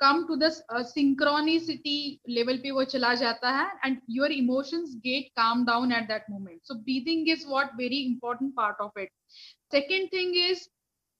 come 0.00 0.24
to 0.28 0.36
the 0.36 0.50
synchronicity 0.88 2.20
level 2.28 2.56
पे 2.58 2.70
वो 2.70 2.84
चला 2.84 3.14
जाता 3.14 3.50
है 3.50 3.66
and 3.84 3.98
your 4.10 4.32
emotions 4.32 4.94
get 5.04 5.28
calm 5.36 5.64
down 5.64 5.92
at 5.92 6.08
that 6.08 6.24
moment 6.30 6.60
so 6.64 6.74
breathing 6.74 7.28
is 7.28 7.46
what 7.48 7.74
very 7.76 7.98
important 8.04 8.52
part 8.54 8.80
of 8.80 9.00
it 9.00 9.10
second 9.72 10.08
thing 10.12 10.36
is 10.36 10.68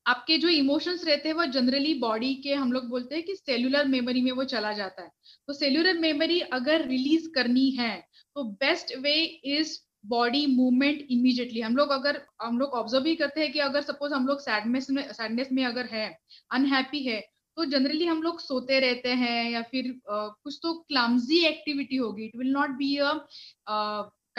आपके 0.06 0.36
जो 0.38 0.48
emotions 0.48 1.04
रहते 1.04 1.28
हैं 1.28 1.34
वो 1.36 1.44
जनरली 1.44 1.92
बॉडी 1.94 2.34
के 2.34 2.54
हम 2.54 2.72
लोग 2.72 2.88
बोलते 2.88 3.14
हैं 3.14 3.24
कि 3.24 3.34
सेल्यूलर 3.36 3.84
मेमोरी 3.88 4.22
में 4.22 4.30
वो 4.32 4.44
चला 4.44 4.72
जाता 4.72 5.02
है. 5.02 5.10
तो 5.48 5.52
सेल्यूलर 5.52 5.98
मेमोरी 5.98 6.40
अगर 6.52 6.86
रिलीज़ 6.88 7.28
करनी 7.34 7.70
है 7.70 7.92
तो 8.36 8.44
best 8.44 8.96
way 8.96 9.14
is 9.56 9.78
body 10.06 10.46
movement 10.46 11.06
immediately 11.10 11.60
हम 11.60 11.76
लोग 11.76 11.90
अगर 11.90 12.22
हम 12.42 12.58
लोग 12.58 12.70
ऑब्ज़र्व 12.70 13.06
ही 13.06 13.14
करते 13.16 13.40
हैं 13.40 13.52
कि 13.52 13.58
अगर 13.58 13.82
सपोज़ 13.82 14.14
हम 14.14 14.26
लोग 14.26 14.40
सैडनेस 14.40 14.86
में 14.90 15.02
सैडनेस 15.12 15.48
में 15.52 15.64
अगर 15.64 15.86
है 15.86 16.18
अनहैप्पी 16.50 17.02
है 17.02 17.20
तो 17.56 17.64
जनरली 17.64 18.06
हम 18.06 18.22
लोग 18.22 18.40
सोते 18.40 18.78
रहते 18.80 19.08
हैं 19.08 19.50
या 19.50 19.62
फिर 19.62 19.84
uh, 19.84 20.30
कुछ 20.44 20.58
तो 20.62 20.74
क्लमजी 20.74 21.44
एक्टिविटी 21.44 21.96
होगी. 21.96 22.24
It 22.24 22.36
will 22.36 22.52
not 22.52 22.70
be 22.70 22.96
a 22.96 23.12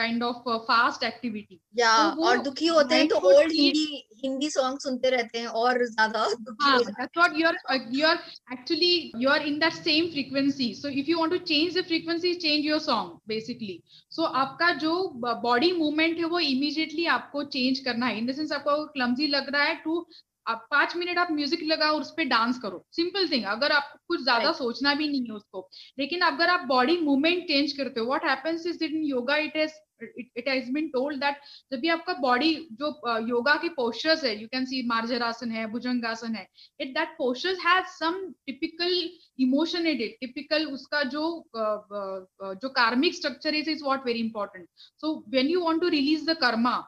kind 0.01 0.23
of 0.23 0.49
fast 0.69 1.03
activity 1.03 1.59
या 1.79 1.95
और 2.27 2.41
दुखी 2.43 2.67
होते 2.67 2.95
हैं 2.95 3.07
तो 3.07 3.19
ओल्ड 3.29 3.51
हिंदी 3.53 4.07
हिंदी 4.23 4.49
सॉन्ग 4.49 4.79
सुनते 4.79 5.09
रहते 5.09 5.39
हैं 5.39 5.47
और 5.59 5.83
ज़्यादा 5.85 6.25
हाँ 6.61 6.77
that's 6.79 7.19
what 7.19 7.37
you're 7.37 7.53
uh, 7.73 7.77
you're 7.91 8.17
actually 8.55 9.11
you're 9.17 9.37
in 9.51 9.59
that 9.59 9.77
same 9.77 10.09
frequency. 10.11 10.73
So 10.73 10.89
if 11.01 11.07
you 11.07 11.19
want 11.19 11.33
to 11.33 11.39
change 11.51 11.73
the 11.73 11.83
frequency 11.83 12.33
change 12.39 12.65
your 12.65 12.79
song 12.79 13.11
basically. 13.27 13.77
So 14.09 14.27
आपका 14.43 14.71
जो 14.79 14.95
बॉडी 15.43 15.71
मूवमेंट 15.73 16.17
है 16.17 16.25
वो 16.25 16.39
इमीडिएटली 16.39 17.05
आपको 17.15 17.43
चेंज 17.55 17.79
करना 17.79 18.05
है. 18.05 18.17
इन 18.17 18.25
द 18.25 18.35
सेंस 18.35 18.51
आपको 18.51 18.85
clumsy 18.87 19.27
लग 19.27 19.49
रहा 19.49 19.63
है 19.63 19.75
टू 19.83 20.05
आप 20.47 20.65
पाँच 20.71 20.95
मिनट 20.97 21.17
आप 21.17 21.31
म्यूज़िक 21.31 21.63
लगाओ 21.65 21.99
उस 21.99 22.11
पर 22.17 22.23
डांस 22.29 22.59
करो. 22.59 22.85
सिंपल 22.95 23.27
थिंग 23.31 23.43
अगर 23.49 23.71
आपको 23.71 23.99
कुछ 24.07 24.23
ज़्यादा 24.23 24.43
right. 24.43 24.57
सोचना 24.57 24.93
भी 24.95 25.07
नहीं 25.07 25.25
है 25.25 25.35
उसको. 25.35 25.69
लेकिन 25.99 26.21
अगर 26.31 26.49
आप 26.49 26.65
बॉडी 26.67 26.97
मूवमेंट 27.01 27.47
चेंज 27.47 27.71
करते 27.77 27.99
हो 27.99 28.05
what 28.07 28.25
happens 28.25 28.65
is 28.67 28.83
in 28.83 29.03
yoga 29.05 29.37
it 29.47 29.57
is 29.57 29.71
it 30.03 30.47
has 30.47 30.71
been 30.73 30.87
told 30.89 31.19
that 31.19 31.41
जब 31.71 31.79
भी 31.79 31.87
आपका 31.89 32.13
बॉडी 32.21 32.53
जो 32.81 32.91
योगा 33.27 33.55
के 33.61 33.69
पोस्टर्स 33.75 34.23
है 34.23 34.35
यू 34.41 34.47
कैन 34.47 34.65
सी 34.65 34.81
मार्जरासन 34.87 35.51
है 35.51 35.65
भुजंगासन 35.71 36.35
है 36.35 36.47
it 36.79 36.93
that 36.93 37.15
postures 37.17 37.59
has 37.65 37.85
some 37.97 38.21
typical 38.47 38.95
emotion 39.39 39.87
in 39.87 40.01
it 40.01 40.17
typical 40.21 40.65
उसका 40.73 41.03
जो 41.15 41.27
जो 41.55 42.69
karmic 42.79 43.15
structure 43.15 43.55
is 43.55 43.69
is 43.69 43.83
what 43.83 44.05
very 44.05 44.19
important 44.19 44.67
so 45.01 45.13
when 45.29 45.49
you 45.49 45.63
want 45.65 45.81
to 45.81 45.87
release 45.89 46.25
the 46.31 46.37
karma 46.41 46.81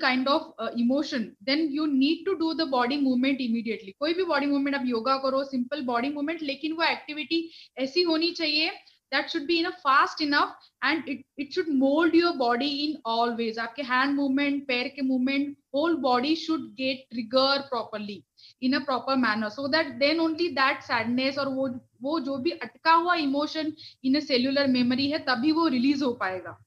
kind 0.00 0.28
of 0.28 0.52
uh, 0.58 0.70
emotion 0.76 1.36
then 1.40 1.70
you 1.70 1.86
need 1.86 2.24
to 2.24 2.38
do 2.38 2.54
the 2.54 2.66
body 2.66 3.00
movement 3.00 3.40
immediately. 3.40 3.94
कोई 3.98 4.14
भी 4.14 4.24
body 4.24 4.46
movement 4.46 4.74
आप 4.74 4.82
yoga 4.86 5.16
करो 5.18 5.42
simple 5.44 5.82
body 5.84 6.10
movement 6.10 6.42
लेकिन 6.42 6.72
वो 6.72 6.84
activity 6.84 7.40
ऐसी 7.78 8.02
होनी 8.02 8.30
चाहिए 8.32 8.70
that 9.12 9.30
should 9.30 9.46
be 9.46 9.60
enough 9.60 9.80
fast 9.82 10.20
enough 10.20 10.54
and 10.82 11.08
it 11.08 11.24
it 11.36 11.52
should 11.52 11.68
mold 11.68 12.14
your 12.14 12.36
body 12.36 12.70
in 12.84 12.96
all 13.04 13.36
ways 13.36 13.58
आपके 13.58 13.84
hand 13.84 14.16
movement 14.16 14.66
पैर 14.68 14.88
के 14.96 15.06
movement 15.08 15.56
whole 15.74 15.96
body 15.96 16.34
should 16.34 16.64
get 16.76 17.04
trigger 17.10 17.64
properly 17.70 18.18
in 18.62 18.74
a 18.74 18.80
proper 18.80 19.16
manner 19.16 19.50
so 19.50 19.68
that 19.68 19.98
then 19.98 20.20
only 20.20 20.52
that 20.54 20.82
sadness 20.82 21.38
और 21.38 21.48
वो 21.54 21.68
वो 22.02 22.18
जो 22.20 22.36
भी 22.38 22.50
अटका 22.50 22.92
हुआ 22.92 23.16
emotion 23.16 23.72
in 24.04 24.16
a 24.16 24.24
cellular 24.30 24.66
memory 24.68 25.10
है 25.12 25.18
तभी 25.26 25.52
वो 25.52 25.68
release 25.70 26.02
हो 26.02 26.12
पाएगा 26.22 26.58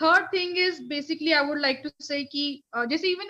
third 0.00 0.26
thing 0.32 0.56
is 0.58 0.82
basically 0.88 1.32
I 1.32 1.46
would 1.46 1.58
like 1.60 1.80
to 1.84 1.90
say 2.04 2.22
कि 2.24 2.62
uh, 2.76 2.86
जैसे 2.90 3.08
इवन 3.08 3.28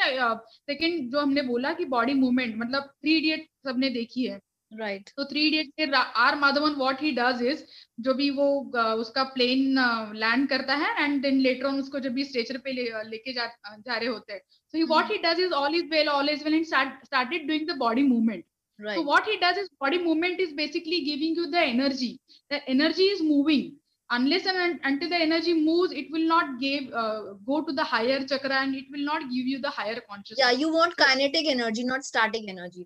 सेकंड 0.71 1.05
uh, 1.05 1.11
जो 1.13 1.21
हमने 1.21 1.43
बोला 1.43 1.73
कि 1.73 1.85
बॉडी 1.85 2.15
मूवमेंट 2.15 2.57
मतलब 2.59 2.83
थ्री 2.83 3.17
इडियट 3.17 3.49
सबने 3.67 3.91
देखी 3.91 4.27
है 4.27 4.41
राइट 4.73 5.11
तो 5.17 5.25
थ्री 5.25 5.47
इडियट 5.47 5.69
के 5.81 5.87
R 5.97 6.37
Madhavan 6.39 6.75
what 6.79 7.03
he 7.03 7.11
does 7.19 7.43
is 7.47 7.63
जो 8.01 8.15
भी 8.15 8.29
वो 8.39 8.47
uh, 8.77 8.95
उसका 9.03 9.23
प्लेन 9.35 9.79
लैंड 10.17 10.43
uh, 10.45 10.49
करता 10.51 10.75
है 10.75 11.05
एंड 11.05 11.21
देन 11.23 11.39
लेटर 11.41 11.67
ऑन 11.67 11.79
उसको 11.81 12.01
जब 12.07 12.15
भी 12.15 12.25
स्ट्रेचर 12.25 12.59
पे 12.65 12.73
uh, 12.73 13.05
लेके 13.11 13.33
जा, 13.33 13.47
जा 13.69 13.97
रहे 13.97 14.09
होते 14.09 14.33
हैं। 14.33 14.41
So 14.41 14.79
he 14.79 14.85
what 14.85 15.11
he 15.11 15.19
does 15.25 15.41
is 15.41 15.53
all 15.61 15.75
is 15.75 15.87
well 15.91 16.09
all 16.09 16.29
is 16.31 16.45
well 16.45 16.55
and 16.55 16.65
started 16.67 17.47
doing 17.49 17.69
the 17.71 17.77
body 17.79 18.03
movement 18.03 18.45
so 18.81 19.03
what 19.05 19.29
he 19.29 19.37
does 19.45 19.59
is 19.59 19.69
body 19.81 19.99
movement 20.05 20.41
is 20.41 20.55
basically 20.57 21.01
giving 21.11 21.39
you 21.39 21.45
the 21.47 21.63
energy 21.65 22.19
the 22.53 22.61
energy 22.69 23.11
is 23.13 23.23
moving 23.23 23.73
unless 24.11 24.47
and 24.47 24.81
until 24.85 25.09
the 25.09 25.17
energy 25.17 25.53
moves 25.55 25.93
it 25.93 26.11
will 26.11 26.27
not 26.31 26.51
give 26.61 26.93
uh, 26.93 27.33
go 27.47 27.61
to 27.63 27.73
the 27.73 27.85
higher 27.93 28.19
chakra 28.33 28.59
and 28.63 28.75
it 28.75 28.85
will 28.91 29.05
not 29.05 29.23
give 29.31 29.47
you 29.53 29.61
the 29.61 29.71
higher 29.71 30.01
consciousness. 30.09 30.39
Yeah 30.39 30.51
you 30.51 30.73
want 30.73 30.97
kinetic 30.97 31.49
energy 31.49 31.85
not 31.85 32.05
static 32.05 32.49
energy 32.49 32.85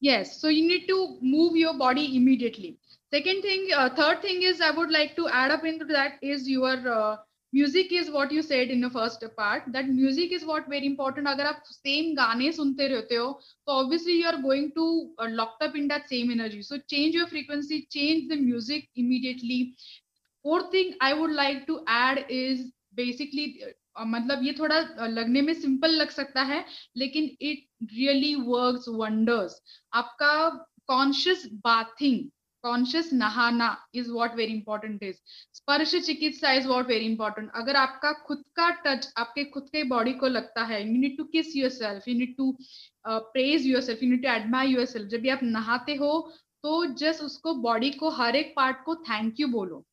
yes 0.00 0.40
so 0.40 0.48
you 0.48 0.66
need 0.66 0.86
to 0.86 1.18
move 1.20 1.56
your 1.56 1.76
body 1.78 2.16
immediately 2.16 2.76
second 3.12 3.42
thing 3.42 3.68
uh, 3.74 3.88
third 3.94 4.20
thing 4.22 4.42
is 4.42 4.60
i 4.60 4.70
would 4.70 4.90
like 4.90 5.16
to 5.16 5.28
add 5.28 5.50
up 5.50 5.64
into 5.64 5.84
that 5.84 6.18
is 6.22 6.48
your 6.48 6.76
uh, 6.88 7.16
music 7.52 7.92
is 7.92 8.10
what 8.10 8.32
you 8.32 8.42
said 8.42 8.68
in 8.68 8.80
the 8.80 8.90
first 8.90 9.24
part 9.36 9.62
that 9.68 9.88
music 9.88 10.32
is 10.32 10.44
what 10.44 10.68
very 10.68 10.86
important 10.86 11.28
agar 11.32 11.46
aap 11.50 11.70
same 11.74 12.08
gaane 12.20 12.46
sunte 12.56 12.82
rehte 12.94 13.14
ho 13.18 13.28
so 13.44 13.76
obviously 13.76 14.16
you 14.18 14.26
are 14.32 14.40
going 14.48 14.66
to 14.80 14.86
uh, 15.18 15.28
locked 15.40 15.62
up 15.68 15.78
in 15.82 15.88
that 15.92 16.10
same 16.14 16.34
energy 16.38 16.62
so 16.70 16.80
change 16.94 17.20
your 17.20 17.28
frequency 17.34 17.78
change 17.98 18.28
the 18.34 18.42
music 18.48 18.90
immediately 19.04 19.60
fourth 20.44 20.66
thing 20.72 20.92
I 21.02 21.12
would 21.18 21.32
like 21.34 21.64
to 21.68 21.76
add 21.90 22.18
is 22.30 22.60
basically 22.94 23.44
मतलब 23.98 24.42
ये 24.44 24.52
थोड़ा 24.58 24.78
लगने 25.06 25.42
में 25.42 25.52
simple 25.54 25.90
लग 25.92 26.10
सकता 26.10 26.42
है, 26.42 26.64
लेकिन 26.96 27.30
it 27.42 27.66
really 27.92 28.34
work 28.36 28.84
wonders 28.90 29.60
आपका 29.94 30.48
कॉन्शियस 30.88 31.46
बाथिंग 31.64 32.28
कॉन्शियस 32.64 33.12
नहाना 33.12 33.76
is 33.94 34.10
what 34.10 34.34
very 34.36 34.52
important 34.52 35.02
is 35.02 35.16
स्पर्श 35.54 35.94
चिकित्सा 35.96 36.52
इज़ 36.52 36.66
वॉट 36.68 36.86
वेरी 36.88 37.04
इंपॉर्टेंट 37.06 37.50
अगर 37.54 37.76
आपका 37.76 38.12
खुद 38.26 38.42
का 38.56 38.70
टच 38.84 39.08
आपके 39.18 39.44
खुद 39.50 39.68
के 39.72 39.82
बॉडी 39.90 40.12
को 40.22 40.28
लगता 40.28 40.64
है 40.64 40.82
you 40.86 41.00
need 41.00 41.16
to 41.18 41.24
kiss 41.32 41.54
yourself 41.70 42.08
you 42.08 42.14
need 42.18 42.36
to 42.36 42.56
praise 43.06 43.66
yourself 43.82 44.02
you 44.02 44.10
need 44.10 44.22
to 44.22 44.30
admire 44.30 44.70
yourself 44.86 45.08
जब 45.10 45.20
भी 45.20 45.28
आप 45.28 45.42
नहाते 45.42 45.94
हो 45.96 46.10
तो 46.64 46.84
जस्ट 46.94 47.22
उसको 47.22 47.54
बॉडी 47.54 47.90
को, 47.90 48.08
हर 48.10 48.36
एक 48.36 48.52
पार्ट 48.56 48.76
को 48.84 48.94
थैंक 49.02 49.40
यू 49.40 49.48
बोलो। 49.48 49.84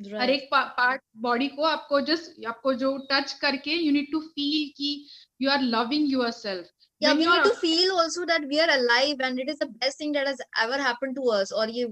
Right. 0.00 0.20
हर 0.20 0.30
एक 0.30 0.48
पार्ट 0.52 1.02
बॉडी 1.26 1.48
को 1.48 1.62
आपको 1.64 2.00
जस्ट 2.10 2.44
आपको 2.46 2.74
जो 2.82 2.96
टच 3.12 3.32
करके 3.42 3.76
यू 3.76 3.92
नीड 3.92 4.10
टू 4.12 4.20
फील 4.20 4.72
कि 4.76 5.06
you 5.42 5.50
are 5.50 5.62
loving 5.76 6.12
yourself 6.40 6.74
yeah 7.00 7.12
we 7.16 7.26
need 7.26 7.44
to 7.44 7.50
feel 7.58 7.90
also 8.02 8.24
that 8.28 8.46
we 8.50 8.56
are 8.60 8.70
alive 8.72 9.20
and 9.26 9.40
it 9.42 9.50
is 9.50 9.58
the 9.58 9.66
best 9.82 10.00
thing 10.02 10.14
that 10.14 10.30
has 10.30 10.40
ever 10.62 10.78
happened 10.84 11.18
to 11.18 11.26
us 11.34 11.52
और 11.52 11.70
ये 11.70 11.84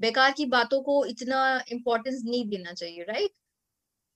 बेकार 0.00 0.30
की 0.36 0.46
बातों 0.54 0.80
को 0.82 0.94
इतना 1.06 1.40
importance 1.72 2.22
नहीं 2.24 2.48
देना 2.48 2.72
चाहिए 2.72 3.02
राइट 3.08 3.30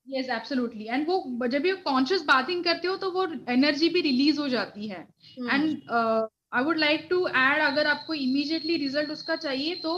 यस 0.07 0.31
एब्सोल्युटली 0.37 0.87
एंड 0.87 1.07
वो 1.09 1.47
जब 1.47 1.63
भी 1.63 1.73
कॉन्शियस 1.91 2.23
बाथिंग 2.31 2.65
करते 2.65 2.89
हो 2.89 2.97
तो 2.97 3.11
वो 3.11 3.27
एनर्जी 3.53 3.89
भी 3.89 4.01
रिलीज़ 4.01 4.41
हो 4.41 4.49
जाती 4.49 4.89
है. 4.89 5.07
And 5.39 5.91
I 5.91 6.65
would 6.65 6.79
like 6.79 7.07
to 7.11 7.27
add 7.29 7.63
अगर 7.63 7.87
आपको 7.87 8.15
इमीडिएटली 8.15 8.77
रिज़ल्ट 8.85 9.11
उसका 9.11 9.37
चाहिए 9.37 9.75
तो 9.85 9.95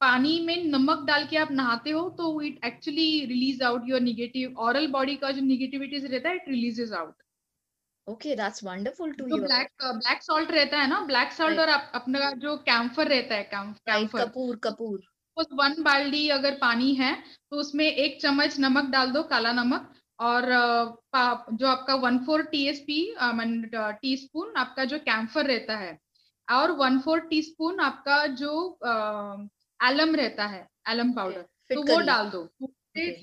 पानी 0.00 0.38
में 0.40 0.64
नमक 0.64 1.04
डाल 1.06 1.26
के 1.26 1.36
आप 1.36 1.52
नहाते 1.52 1.90
हो 1.90 2.08
तो 2.18 2.40
it 2.42 2.64
actually 2.64 3.08
release 3.26 3.62
out 3.64 3.88
your 3.88 4.00
negative 4.00 4.58
aural 4.58 4.86
body 4.92 5.16
का 5.16 5.30
जो 5.30 5.42
निगेटिविटीज 5.42 6.04
रहता 6.04 6.28
है 6.28 6.36
it 6.36 6.48
releases 6.48 6.92
out 6.92 7.14
okay 8.06 8.34
that's 8.36 8.64
wonderful 8.64 9.12
to 9.12 9.26
you 9.26 9.42
black 9.42 9.70
black 9.82 10.22
salt 10.22 10.50
रहता 10.50 10.78
है 10.78 10.88
ना? 10.88 11.00
ब्लैक 11.00 11.32
सॉल्ट 11.32 11.60
और 11.60 11.68
अपना 11.68 12.30
जो 12.32 12.56
कैम्फर 12.66 13.08
रहता 13.08 13.34
है 13.34 13.42
कैम्फर 13.52 14.24
कपूर 14.24 14.56
कपूर. 14.64 15.02
उस 15.36 15.46
वन 15.52 15.82
बाल्टी 15.82 16.28
अगर 16.28 16.54
पानी 16.60 16.92
है 16.94 17.12
तो 17.50 17.56
उसमें 17.56 17.84
एक 17.84 18.20
चम्मच 18.22 18.58
नमक 18.60 18.90
डाल 18.90 19.10
दो 19.10 19.22
काला 19.22 19.52
नमक 19.52 19.92
और 20.18 20.44
जो 21.52 21.66
आपका 21.68 21.94
one 21.94 22.18
four 22.18 22.42
T 22.42 22.64
S 22.68 22.78
P 22.86 23.00
teaspoon 24.16 24.56
आपका 24.56 24.84
जो 24.84 24.98
कैम्फर 24.98 25.46
रहता 25.46 25.76
है 25.76 25.98
और 26.48 26.70
वन 26.70 26.98
फोर 26.98 27.20
टी 27.20 27.42
स्पून 27.42 27.80
आपका 27.80 28.26
जो 28.40 28.52
एलम 29.80 30.14
रहता 30.16 30.46
है 30.46 30.66
एलम 30.88 31.12
पाउडर 31.12 31.42
तो 31.74 31.82
वो 31.82 32.00
डाल 32.06 32.30
दो। 32.30 32.42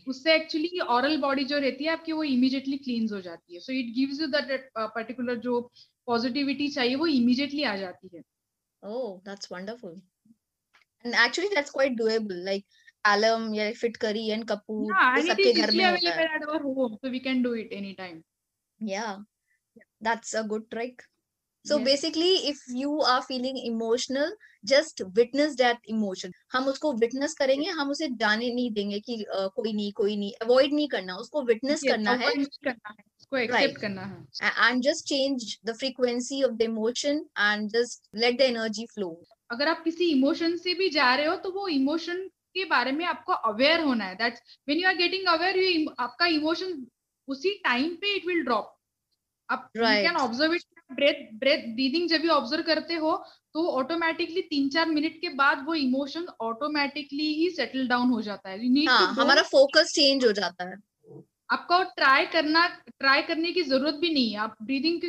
उससे 0.09 0.33
एक्चुअली 0.35 0.79
ऑरल 0.79 1.17
बॉडी 1.21 1.43
जो 1.45 1.59
रहती 1.59 1.83
है 1.83 1.91
आपकी 1.91 2.11
वो 2.11 2.23
इमीडिएटली 2.23 2.77
क्लींस 2.77 3.11
हो 3.11 3.21
जाती 3.21 3.53
है। 3.53 3.59
So 3.59 3.73
it 3.73 3.93
gives 3.95 4.19
you 4.21 4.27
that 4.27 4.69
particular 4.77 5.35
जो 5.47 5.59
पॉजिटिविटी 6.07 6.67
चाहिए 6.69 6.95
वो 6.95 7.07
इमीडिएटली 7.07 7.63
आ 7.63 7.75
जाती 7.77 8.09
है। 8.15 8.21
ओह 8.83 9.19
that's 9.25 9.51
wonderful 9.51 10.01
and 11.05 11.15
actually 11.25 11.49
that's 11.55 11.71
quite 11.71 11.93
doable 11.97 12.43
like 12.45 12.65
alum 13.05 13.53
या 13.55 13.71
फिट 13.77 13.97
करी 13.97 14.27
एंड 14.29 14.43
कपूर 14.49 14.91
yeah, 14.91 15.17
ये 15.17 15.23
सबके 15.27 15.51
घर 15.61 15.71
में 15.71 15.85
होता 15.85 16.11
at 16.35 16.43
our 16.49 16.59
home 16.65 16.93
so 17.01 17.09
we 17.15 17.19
can 17.23 17.41
do 17.45 17.49
it 17.61 17.73
anytime. 17.77 18.21
Yeah 18.79 19.17
that's 20.01 20.33
a 20.33 20.43
good 20.43 20.69
trick. 20.71 21.03
So 21.65 21.77
yes. 21.77 21.85
basically 21.85 22.33
if 22.49 22.57
you 22.79 22.97
are 23.13 23.21
feeling 23.23 23.57
emotional 23.67 24.35
just 24.65 25.01
witness 25.15 25.55
that 25.55 25.77
emotion 25.89 26.31
हम 26.51 26.67
उसको 26.67 26.91
विटनेस 26.97 27.33
करेंगे 27.39 27.69
हम 27.69 27.89
उसे 27.91 28.07
जाने 28.19 28.49
नहीं 28.53 28.71
देंगे 28.73 28.99
कि 28.99 29.15
uh, 29.37 29.49
कोई 29.55 29.73
नहीं 29.73 29.91
कोई 29.93 30.15
नहीं 30.17 30.31
अवॉइड 30.41 30.73
नहीं 30.73 30.87
करना 30.87 31.15
उसको 31.15 31.41
विटनेस 31.45 31.81
करना 31.87 32.11
है। 32.11 32.31
And 34.69 34.83
just 34.83 35.05
change 35.07 35.57
the 35.65 35.75
frequency 35.79 36.41
of 36.43 36.51
the 36.51 36.61
emotion 36.61 37.25
and 37.39 37.69
just 37.71 38.07
let 38.15 38.37
the 38.37 38.41
energy 38.41 38.85
flow 38.93 39.09
अगर 39.51 39.67
आप 39.67 39.83
किसी 39.83 40.09
इमोशन 40.11 40.57
से 40.57 40.73
भी 40.73 40.89
जा 40.89 41.13
रहे 41.15 41.25
हो 41.25 41.35
तो 41.43 41.51
वो 41.51 41.67
इमोशन 41.67 42.27
के 42.53 42.65
बारे 42.65 42.91
में 42.91 43.05
आपको 43.05 43.33
अवेयर 43.51 43.79
होना 43.81 44.05
है। 44.05 44.15
That's 44.15 44.41
when 44.67 44.79
you 44.81 44.87
are 44.89 44.95
getting 44.97 45.27
aware 45.33 45.57
you 45.57 45.91
आपका 45.99 46.25
इमोशन 46.39 46.85
उसी 47.27 47.53
टाइम 47.63 47.95
पे 48.01 48.15
इट 48.15 48.27
विल 48.27 48.43
ड्रॉप 48.43 48.75
आप 49.49 49.69
can 49.77 50.15
observe 50.17 50.53
it 50.53 50.63
breath 50.95 51.33
breath 51.39 51.67
breathing 51.73 52.09
जब 52.09 52.21
भी 52.21 52.27
ऑब्ज़र्व 52.27 52.63
करते 52.63 52.93
हो 52.93 53.15
तो 53.53 53.67
ऑटोमेटिकली 53.79 54.41
तीन 54.41 54.69
चार 54.69 54.89
मिनट 54.89 55.19
के 55.21 55.29
बाद 55.29 55.65
वो 55.65 55.73
इमोशन 55.75 56.25
ऑटोमेटिकली 56.41 57.33
ही 57.33 57.49
सेटल 57.49 57.87
डाउन 57.87 58.09
हो 58.09 58.21
जाता 58.21 58.49
है। 58.49 58.85
हाँ, 58.85 59.13
हमारा 59.13 59.41
फोकस 59.41 59.91
चेंज 59.95 60.25
हो 60.25 60.31
जाता 60.31 60.69
है। 60.69 60.77
आपको 61.51 61.81
ट्राई 61.97 62.25
करना 62.25 62.65
ट्राई 62.89 63.21
करने 63.21 63.51
की 63.51 63.63
ज़रूरत 63.63 63.93
भी 63.93 64.13
नहीं 64.13 64.31
है। 64.31 64.37
आप 64.37 64.55
ब्रीदिंग 64.61 65.03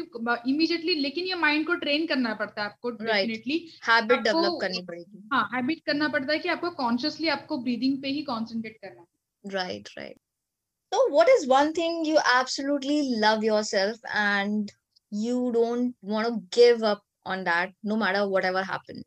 इमीडिएटली 0.48 0.94
लेकिन 0.94 1.24
ये 1.24 1.34
माइंड 1.34 1.66
को 1.66 1.74
ट्रेन 1.74 2.06
करना 2.06 2.34
पड़ता 2.34 2.62
है 2.62 2.68
आपको 2.68 2.90
डेफिनेटली 2.90 3.56
हैबिट 3.84 4.20
डेवलप 4.20 4.58
करनी 4.60 4.82
पड़ेगी। 4.82 5.28
हाँ 5.32 5.48
हैबिट 5.54 5.82
करना 5.86 6.08
पड़ता 6.08 6.32
है 6.32 6.38
कि 6.38 6.48
आपको 6.48 6.70
कॉन्शियसली 6.82 7.28
आपको 7.28 7.58
ब्रीदिंग 7.58 8.02
पे 8.02 8.08
ही 8.08 8.22
कॉन्सेंट्रेट 8.22 8.78
करना 8.82 9.06
right 9.44 9.88
right 9.98 10.16
So, 10.92 10.98
what 11.08 11.28
is 11.28 11.44
one 11.48 11.72
thing 11.72 12.04
you 12.04 12.18
absolutely 12.32 12.96
love 13.22 13.42
yourself 13.42 13.96
and 14.14 14.72
you 15.12 15.52
don't 15.52 15.94
want 16.02 16.28
to 16.28 16.42
give 16.50 16.82
up 16.82 17.02
on 17.26 17.44
that 17.44 17.72
no 17.82 17.96
matter 17.96 18.28
whatever 18.28 18.62
happens? 18.62 19.04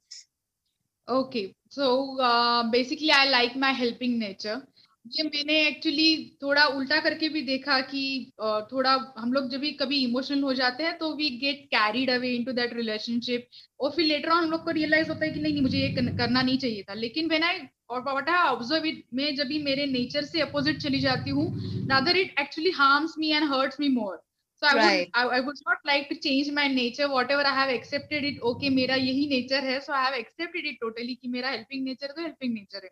Okay, 1.08 1.56
so 1.70 2.20
uh, 2.20 2.70
basically, 2.70 3.12
I 3.12 3.30
like 3.30 3.56
my 3.56 3.72
helping 3.74 4.20
nature. 4.20 4.62
ये 5.06 5.24
मैंने 5.24 5.58
actually 5.68 6.38
थोड़ा 6.42 6.66
उल्टा 6.78 7.00
करके 7.02 7.28
भी 7.30 7.42
देखा 7.42 7.80
कि 7.92 8.32
थोड़ा 8.72 8.92
हम 9.18 9.34
लोग 9.34 9.50
जब 9.50 9.60
भी 9.60 9.72
कभी 9.82 9.98
इमोशनल 10.06 10.42
हो 10.44 10.54
जाते 10.54 10.84
हैं 10.84 10.98
तो 10.98 11.14
we 11.16 11.30
get 11.40 11.64
carried 11.74 12.10
away 12.12 12.32
into 12.36 12.52
that 12.54 12.74
relationship 12.74 13.48
और 13.80 13.92
फिर 13.96 14.06
लेटर 14.06 14.30
ऑन 14.30 14.44
हम 14.44 14.52
लोग 14.52 14.64
को 14.66 14.72
रियलाइज़ 14.72 15.10
होता 15.10 15.26
है 15.26 15.32
कि 15.32 15.40
नहीं 15.40 15.54
नहीं 15.54 15.62
मुझे 15.62 15.78
ये 15.78 15.90
करना 16.18 16.42
नहीं 16.42 16.58
चाहिए 16.58 16.84
था 16.90 16.94
लेकिन 16.94 17.30
वेन 17.30 17.44
आई 17.44 17.62
और 17.90 18.02
वट 18.08 18.30
आई 18.30 18.50
ऑब्ज़र्व 18.50 18.86
इट 18.86 19.04
मैं 19.14 19.34
जब 19.36 19.48
भी 19.48 19.62
मेरे 19.64 19.86
नेचर 19.92 20.26
से 20.26 20.42
अपोजिट 20.42 20.82
चली 20.82 21.00
जाती 21.00 21.30
हूँ 21.30 21.48
rather 21.90 22.18
it 22.18 22.40
actually 22.40 22.72
harms 22.78 23.16
me 23.20 23.32
and 23.32 23.50
hurts 23.54 23.80
me 23.80 23.90
more 23.90 24.22
so 24.62 24.68
i 24.68 24.76
right. 24.76 25.10
would 25.16 25.32
I, 25.32 25.38
I 25.38 25.40
would 25.42 25.58
not 25.66 25.78
like 25.86 26.10
to 26.10 26.16
change 26.20 26.52
my 26.52 26.68
nature. 26.68 27.08
Whatever 27.10 27.44
i 27.46 27.54
have 27.56 27.70
accepted 27.70 28.24
it 28.24 28.40
okay 28.52 28.70
मेरा 28.70 28.96
यही 28.96 29.28
nature 29.30 29.62
है. 29.64 29.80
So 29.86 29.94
i 29.94 30.04
have 30.04 30.16
accepted 30.20 30.70
it 30.72 30.80
totally 30.84 31.16
कि 31.16 31.28
मेरा 31.28 31.52
helping 31.52 31.84
nature 31.90 32.10
तो 32.16 32.22
helping 32.22 32.56
nature 32.56 32.84
है. 32.84 32.90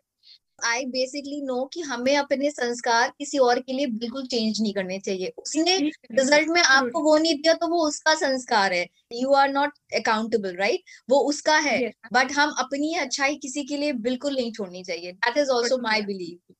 आई 0.64 0.84
basically 0.86 1.40
know 1.46 1.64
कि 1.72 1.80
हमें 1.80 2.16
अपने 2.16 2.50
संस्कार 2.50 3.10
किसी 3.18 3.38
और 3.38 3.58
के 3.60 3.72
लिए 3.72 3.86
बिल्कुल 3.86 4.26
चेंज 4.26 4.60
नहीं 4.60 4.72
करने 4.74 4.98
चाहिए. 4.98 5.32
उसने 5.38 5.76
रिज़ल्ट 5.78 6.48
में 6.48 6.60
आपको 6.60 7.02
वो 7.02 7.16
नहीं 7.16 7.34
दिया 7.34 7.54
तो 7.54 7.68
वो 7.68 7.86
उसका 7.88 8.14
संस्कार 8.14 8.72
है. 8.72 8.86
You 9.12 9.32
are 9.32 9.48
not 9.52 9.72
accountable 9.94 10.56
right 10.56 10.94
वो 11.10 11.18
उसका 11.30 11.58
है. 11.58 11.78
बट 12.12 12.32
हम 12.32 12.54
अपनी 12.58 12.94
अच्छाई 13.00 13.36
किसी 13.42 13.64
के 13.64 13.76
लिए 13.76 13.92
बिल्कुल 14.08 14.36
नहीं 14.36 14.52
छोड़नी 14.52 14.82
चाहिए. 14.84 15.12
That 15.12 15.36
is 15.38 15.50
also 15.50 15.78
my 15.82 16.02
believe 16.02 16.54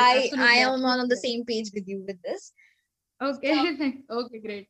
I 0.00 0.28
I 0.38 0.58
am 0.58 0.84
on 0.86 1.06
the 1.08 1.18
same 1.18 1.42
page 1.42 1.70
with 1.74 1.88
you 1.88 1.98
with 1.98 2.16
this 2.26 2.52
okay 3.20 3.52
okay 4.12 4.38
great 4.38 4.66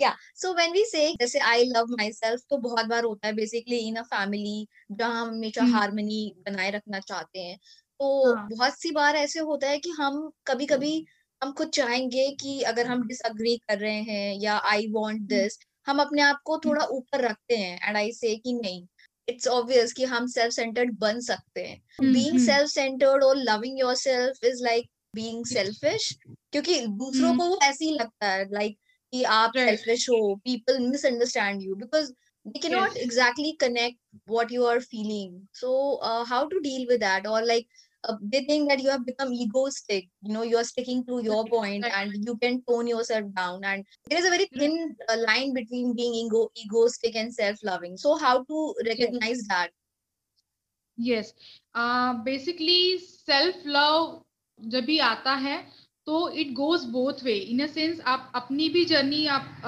या 0.00 0.14
सो 0.36 0.52
व्हेन 0.54 0.72
वी 0.72 0.84
से 0.86 1.00
जैसे 1.14 1.38
आई 1.42 1.64
लव 1.66 1.86
माई 1.90 2.12
सेल्फ 2.12 2.42
तो 2.50 2.56
बहुत 2.58 2.86
बार 2.86 3.04
होता 3.04 3.26
है 3.26 3.32
बेसिकली 3.34 3.78
इन 3.80 3.96
अ 3.96 4.02
फैमिली 4.04 4.66
जहाँ 4.92 5.22
हम 5.22 5.28
हमेशा 5.28 5.64
हारमोनी 5.66 6.20
बनाए 6.46 6.70
रखना 6.70 7.00
चाहते 7.00 7.40
हैं। 7.40 7.58
तो 8.00 8.08
हाँ. 8.26 8.48
बहुत 8.48 8.80
सी 8.80 8.90
बार 8.92 9.16
ऐसे 9.16 9.40
होता 9.42 9.68
है 9.68 9.78
कि 9.78 9.90
हम 9.92 10.20
कभी 10.46 10.66
कभी 10.66 10.92
हम 11.42 11.52
खुद 11.52 11.70
चाहेंगे 11.70 12.28
कि 12.40 12.60
अगर 12.64 12.86
हम 12.86 13.06
डिसअग्री 13.08 13.56
कर 13.68 13.78
रहे 13.78 14.02
हैं 14.04 14.34
या 14.40 14.56
आई 14.66 14.86
वॉन्ट 14.92 15.22
दिस 15.28 15.58
हम 15.86 16.00
अपने 16.00 16.22
आप 16.22 16.40
को 16.44 16.58
थोड़ा 16.60 16.84
ऊपर 16.92 17.20
रखते 17.22 17.56
हैं 17.56 17.78
एंड 17.88 17.96
आई 17.96 18.12
से 18.12 18.34
कि 18.36 18.52
नहीं। 18.54 18.86
इट्स 19.28 19.48
ऑब्वियस 19.48 19.92
कि 19.92 20.04
हम 20.06 20.26
सेल्फ 20.28 20.52
सेंटर्ड 20.52 20.98
बन 21.00 21.20
सकते 21.22 21.64
हैं। 21.66 21.80
बीइंग 22.08 22.38
सेल्फ 22.40 22.70
सेंटर्ड 22.70 23.24
और 23.24 23.36
loving 23.38 23.78
yourself 23.96 24.44
is 24.44 24.62
like 24.64 24.88
being 25.15 25.45
selfish 25.45 26.11
क्योंकि 26.51 26.85
दूसरों 27.03 27.35
को 27.37 27.47
वो 27.49 27.59
ऐसे 27.63 27.85
ही 27.85 27.91
लगता 27.91 28.31
है 28.31 28.45
लाइक 28.53 28.77
कि 29.13 29.23
आप 29.37 29.57
selfish 29.57 30.09
हो 30.09 30.19
people 30.49 30.79
misunderstand 30.91 31.63
you 31.67 31.75
because 31.83 32.11
they 32.45 32.59
cannot 32.65 32.95
yes. 32.95 33.03
exactly 33.05 33.55
connect 33.63 33.97
what 34.25 34.51
you 34.51 34.65
are 34.65 34.81
feeling 34.81 35.33
so 35.53 35.73
uh, 36.09 36.23
how 36.25 36.47
to 36.53 36.61
deal 36.67 36.85
with 36.91 37.01
that 37.01 37.27
or 37.27 37.41
like 37.45 37.67
uh, 38.03 38.15
they 38.21 38.41
think 38.45 38.69
that 38.69 38.81
you 38.81 38.89
have 38.89 39.05
become 39.05 39.33
egoistic 39.33 40.07
you 40.21 40.33
know 40.33 40.41
you 40.43 40.57
are 40.57 40.63
sticking 40.63 41.03
to 41.05 41.19
your 41.27 41.43
point 41.45 41.85
and 41.99 42.15
you 42.29 42.35
can 42.37 42.63
tone 42.71 42.87
yourself 42.87 43.29
down 43.35 43.63
and 43.63 43.85
there 44.09 44.19
is 44.19 44.25
a 44.25 44.33
very 44.37 44.49
thin 44.57 44.95
uh, 45.09 45.17
line 45.27 45.53
between 45.53 45.93
being 45.95 46.17
ego 46.23 46.49
egoistic 46.65 47.15
and 47.15 47.33
self-loving 47.33 47.95
so 47.97 48.17
how 48.17 48.43
to 48.43 48.73
recognize 48.87 49.43
yes. 49.43 49.47
that 49.53 49.69
yes 50.97 51.33
uh, 51.75 52.13
basically 52.31 52.97
self 52.97 53.55
love 53.65 54.23
जब 54.60 54.84
भी 54.84 54.98
आता 54.98 55.32
है 55.34 55.56
तो 56.06 56.28
it 56.30 56.52
goes 56.54 56.84
both 56.84 57.22
way 57.24 57.32
in 57.34 57.62
a 57.62 57.66
sense 57.66 58.00
आप 58.06 58.32
अपनी 58.34 58.68
भी 58.68 58.84
journey 58.84 59.26
आप 59.26 59.62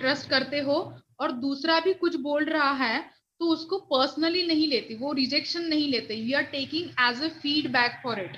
trust 0.00 0.28
करते 0.30 0.60
हो 0.60 0.76
और 1.20 1.32
दूसरा 1.40 1.78
भी 1.80 1.92
कुछ 1.94 2.16
बोल 2.20 2.44
रहा 2.44 2.70
है 2.74 3.00
तो 3.40 3.46
उसको 3.46 3.78
पर्सनली 3.90 4.46
नहीं 4.46 4.66
लेती 4.68 4.94
वो 4.94 5.12
रिजेक्शन 5.12 5.64
नहीं 5.64 5.88
लेते. 5.90 6.14
We 6.16 6.32
are 6.32 6.42
taking 6.52 6.88
as 7.00 7.22
a 7.22 7.28
feedback 7.40 8.00
for 8.02 8.20
it 8.20 8.36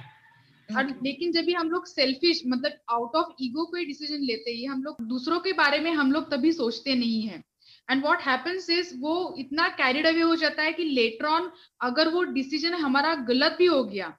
और 0.69 0.89
लेकिन 1.05 1.33
जब 1.33 1.45
भी 1.45 1.53
हम 1.53 1.71
लोग 1.71 1.87
सेल्फिश 1.87 2.43
मतलब 2.47 2.79
आउट 2.91 3.17
ऑफ़ 3.17 3.33
ईगो 3.43 3.65
कोई 3.67 3.85
डिसीज़न 3.85 4.23
लेते 4.23 4.51
हैं 4.53 4.69
हम 4.69 4.83
लोग 4.83 5.03
दूसरों 5.09 5.39
के 5.41 5.53
बारे 5.53 5.79
में 5.81 5.91
हम 5.93 6.13
लोग 6.13 6.31
तभी 6.31 6.53
सोचते 6.53 6.95
नहीं 6.95 7.23
है. 7.23 7.43
एंड 7.89 8.05
वॉट 8.05 8.21
हैपन्स 8.23 8.69
इज़ 8.71 8.95
वो 9.01 9.15
इतना 9.39 9.69
कैरिड 9.79 10.07
अवे 10.07 10.21
हो 10.21 10.35
जाता 10.37 10.63
है 10.63 10.73
कि 10.73 10.85
लेटर 10.85 11.27
ऑन 11.27 11.51
अगर 11.81 12.09
वो 12.09 12.23
डिसीज़न 12.33 12.75
हमारा 12.75 13.15
गलत 13.29 13.57
भी 13.59 13.67
हो 13.67 13.83
गया 13.85 14.13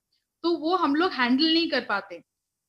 तो 0.44 0.56
वो 0.60 0.76
हम 0.78 0.96
लोग 0.96 1.12
हैंडल 1.14 1.54
नहीं 1.54 1.70
कर 1.70 1.82
पाते। 1.90 2.22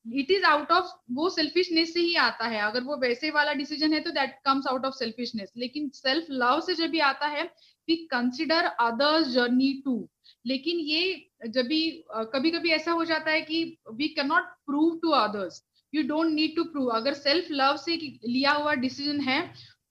इट 0.07 0.31
इज़ 0.31 0.45
आउट 0.45 0.71
ऑफ़ 0.73 0.87
वो 1.13 1.29
सेल्फिशनेस 1.31 1.93
से 1.95 2.01
ही 2.01 2.15
आता 2.21 2.47
है। 2.47 2.61
अगर 2.63 2.83
वो 2.85 2.97
वैसे 2.99 3.31
वाला 3.31 3.53
डिसीज़न 3.55 3.93
है 3.95 4.01
तो 4.01 4.11
that 4.13 4.35
comes 4.45 4.67
out 4.67 4.85
of 4.87 4.95
selfishness 4.95 5.53
लेकिन 5.57 5.89
सेल्फ 5.95 6.27
लव 6.33 6.61
से 6.61 6.75
जब 6.75 6.91
भी 6.91 6.99
आता 7.03 7.27
है 7.27 7.45
we 7.89 7.97
consider 8.11 8.65
others 8.81 9.29
journey 9.29 9.73
too 9.85 9.97
लेकिन 10.47 10.79
ये 10.81 11.49
जब 11.49 11.67
भी 11.67 11.81
कभी 12.35 12.51
कभी 12.51 12.71
ऐसा 12.71 12.93
हो 12.93 13.05
जाता 13.05 13.31
है 13.31 13.41
कि 13.43 13.63
we 13.93 14.09
can 14.09 14.27
not 14.27 14.45
prove 14.67 14.99
to 15.03 15.11
others 15.13 15.63
you 15.93 16.03
don't 16.03 16.33
need 16.33 16.55
to 16.57 16.65
prove 16.65 16.89
अगर 16.91 17.15
सेल्फ 17.15 17.47
लव 17.53 17.77
से 17.77 17.97
लिया 17.97 18.53
हुआ 18.53 18.75
डिसीज़न 18.77 19.21
है 19.21 19.41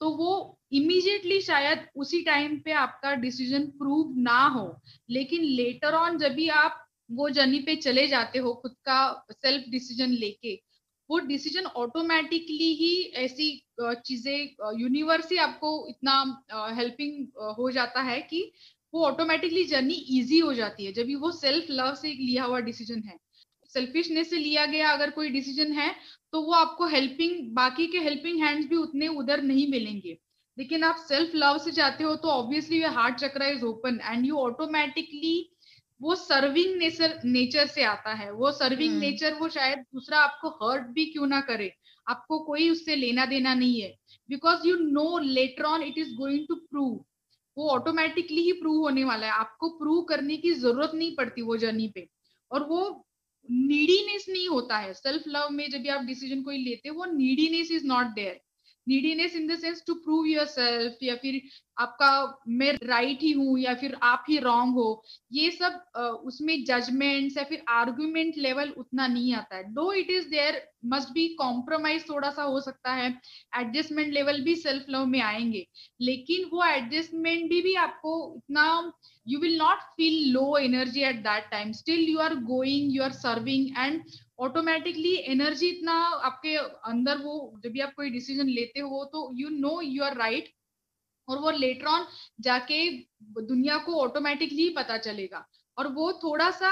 तो 0.01 0.09
वो 0.17 0.31
इमीजिएटली 0.73 1.39
शायद 1.41 1.85
उसी 1.95 2.21
टाइम 2.21 2.57
पे 2.59 2.71
आपका 2.73 3.13
डिसीज़न 3.17 3.65
प्रूव 3.79 4.13
ना 4.19 4.39
हो। 4.47 4.65
लेकिन 5.09 5.43
लेटर 5.43 5.93
ऑन 5.95 6.17
जब 6.17 6.33
भी 6.33 6.47
आप 6.49 6.82
वो 7.09 7.29
जर्नी 7.29 7.59
पे 7.61 7.75
चले 7.77 8.07
जाते 8.07 8.39
हो, 8.39 8.53
खुद 8.53 8.75
का 8.85 9.25
सेल्फ 9.31 9.69
डिसीज़न 9.69 10.11
लेके, 10.11 10.53
वो 11.09 11.19
डिसीज़न 11.21 11.65
ऑटोमेटिकली 11.77 12.73
ही 12.75 12.93
ऐसी 13.17 13.49
चीज़ें 13.81 14.79
यूनिवर्स 14.79 15.31
ही 15.31 15.37
आपको 15.39 15.71
इतना 15.89 16.13
हेल्पिंग 16.77 17.55
हो 17.57 17.69
जाता 17.71 18.01
है 18.01 18.19
कि 18.21 18.41
वो 18.93 19.05
ऑटोमेटिकली 19.05 19.63
जर्नी 19.65 19.93
इजी 20.17 20.39
हो 20.39 20.53
जाती 20.53 20.85
है। 20.85 20.91
जब 20.93 21.07
वो 21.21 21.31
सेल्फ 21.33 21.67
लव 21.71 21.93
से 21.95 22.13
लिया 22.15 22.43
हुआ 22.43 22.59
डिसीज़न 22.61 23.03
है 23.07 23.17
सेल्फिशनेस 23.71 24.29
से 24.29 24.37
लिया 24.37 24.65
गया 24.65 24.89
अगर 24.91 25.09
कोई 25.09 25.29
डिसीज़न 25.29 25.71
है 25.73 25.93
तो 26.33 26.41
वो 26.41 26.53
आपको 26.53 26.87
हेल्पिंग 26.87 27.53
बाकी 27.55 27.85
के 27.87 27.99
हेल्पिंग 27.99 28.43
हैंड्स 28.43 28.67
भी 28.69 28.75
उतने 28.75 29.07
उधर 29.07 29.41
नहीं 29.43 29.67
मिलेंगे। 29.71 30.17
लेकिन 30.57 30.83
आप 30.83 30.95
सेल्फ 31.07 31.31
लव 31.35 31.57
से 31.57 31.71
जाते 31.71 32.03
हो 32.03 32.15
तो 32.15 32.27
obviously 32.29 32.81
heart 32.97 33.15
chakra 33.19 33.47
is 33.47 33.63
open 33.65 33.99
and 34.03 34.25
you 34.25 34.35
automatically 34.37 35.35
वो 36.03 36.15
सर्विंग 36.15 36.75
नेचर 36.77 37.19
नेचर 37.25 37.67
से 37.67 37.83
आता 37.83 38.13
है। 38.13 38.31
वो 38.31 38.51
सर्विंग 38.51 38.97
नेचर 38.99 39.31
हम्म। 39.31 39.41
वो 39.41 39.49
शायद 39.49 39.79
दूसरा 39.79 40.19
आपको 40.19 40.49
हर्ट 40.61 40.87
भी 40.87 41.05
क्यों 41.05 41.27
ना 41.27 41.41
करे। 41.41 41.71
आपको 42.07 42.39
कोई 42.39 42.69
उससे 42.69 42.95
लेना 42.95 43.25
देना 43.25 43.53
नहीं 43.53 43.81
है। 43.81 43.95
Because 44.29 44.67
you 44.67 44.75
know 44.77 45.17
later 45.19 45.63
on 45.63 45.83
it 45.83 45.97
is 45.97 46.13
going 46.15 46.45
to 46.47 46.55
prove 46.55 47.05
वो 47.57 47.69
ऑटोमेटिकली 47.69 48.41
ही 48.41 48.51
प्रूव 48.51 48.81
होने 48.81 49.03
वाला 49.03 49.25
है। 49.25 49.31
आपको 49.31 49.69
प्रूव 49.69 50.01
करने 50.01 50.37
की 50.37 50.53
ज़रूरत 50.53 50.91
नहीं 50.93 51.15
पड़ती 51.15 51.41
वो 51.41 51.57
जर्नी 51.57 51.87
पे। 51.87 52.07
और 52.51 52.63
वो 52.63 53.07
नीडीनेस 53.51 54.25
नहीं 54.29 54.47
होता 54.47 54.77
है। 54.77 54.93
सेल्फ 54.93 55.23
लव 55.27 55.49
में 55.51 55.69
जब 55.69 55.81
भी 55.81 55.89
आप 55.89 56.01
डिसीज़न 56.01 56.41
कोई 56.43 56.57
लेते 56.57 56.89
हो 56.89 56.95
वो 56.95 57.05
neediness 57.05 57.71
is 57.71 57.85
not 57.85 58.05
there 58.05 58.39
neediness 58.87 59.35
in 59.35 59.47
the 59.47 59.59
sense 59.59 59.83
to 59.87 59.93
prove 59.93 60.25
yourself 60.45 61.03
या 61.03 61.15
फिर 61.15 61.41
आपका 61.79 62.41
मैं 62.47 62.71
राइट 62.83 63.21
ही 63.21 63.31
हूँ 63.31 63.57
या 63.59 63.73
फिर 63.75 63.95
आप 64.03 64.25
ही 64.29 64.37
रॉन्ग 64.37 64.73
हो 64.73 65.03
ये 65.33 65.51
सब 65.51 66.21
उसमें 66.25 66.63
जजमेंट्स 66.65 67.37
या 67.37 67.43
फिर 67.43 67.63
आर्ग्यूमेंट 67.69 68.37
लेवल 68.37 68.69
उतना 68.77 69.07
नहीं 69.07 69.33
आता 69.33 69.55
है। 69.55 69.63
Though 69.73 69.91
it 69.93 70.09
is 70.09 70.27
there 70.29 70.61
must 70.85 71.09
be 71.09 71.27
compromise 71.35 72.07
थोड़ा 72.09 72.29
सा 72.31 72.43
हो 72.43 72.59
सकता 72.61 72.93
है। 72.93 73.07
एडजस्टमेंट 73.57 74.13
लेवल 74.13 74.41
भी 74.41 74.55
सेल्फ 74.55 74.85
लव 74.89 75.05
में 75.05 75.21
आएँगे। 75.21 75.65
लेकिन 76.01 76.49
वो 76.53 76.63
एडजस्टमेंट 76.65 77.49
भी, 77.49 77.61
भी 77.61 77.73
आपको 77.75 78.33
इतना 78.37 78.93
you 79.27 79.39
will 79.39 79.57
not 79.57 79.77
feel 79.97 80.31
low 80.31 80.57
energy 80.57 81.01
at 81.01 81.23
that 81.23 81.49
time 81.51 81.71
still 81.71 82.09
you 82.09 82.19
are 82.19 82.35
going 82.35 82.95
you 82.95 83.03
are 83.03 83.11
serving 83.11 83.75
and 83.83 84.01
automatically 84.43 85.13
energy 85.31 85.67
इतना 85.69 85.93
आपके 86.29 86.55
अंदर 86.89 87.17
वो 87.19 87.35
जब 87.63 87.71
भी 87.71 87.79
आप 87.81 87.93
कोई 87.95 88.09
डिसीज़न 88.09 88.47
लेते 88.49 88.79
हो 88.81 89.03
तो 89.13 89.29
you 89.35 89.49
know 89.51 89.79
you 89.83 90.03
are 90.03 90.17
right 90.17 90.51
और 91.27 91.37
वो 91.39 91.51
लेटर 91.53 91.85
ऑन 91.87 92.05
जाके 92.41 92.79
दुनिया 93.43 93.77
को 93.85 93.99
ऑटोमेटिकली 94.01 94.69
पता 94.77 94.97
चलेगा। 94.99 95.45
और 95.77 95.87
वो 95.93 96.11
थोड़ा 96.23 96.49
सा 96.53 96.71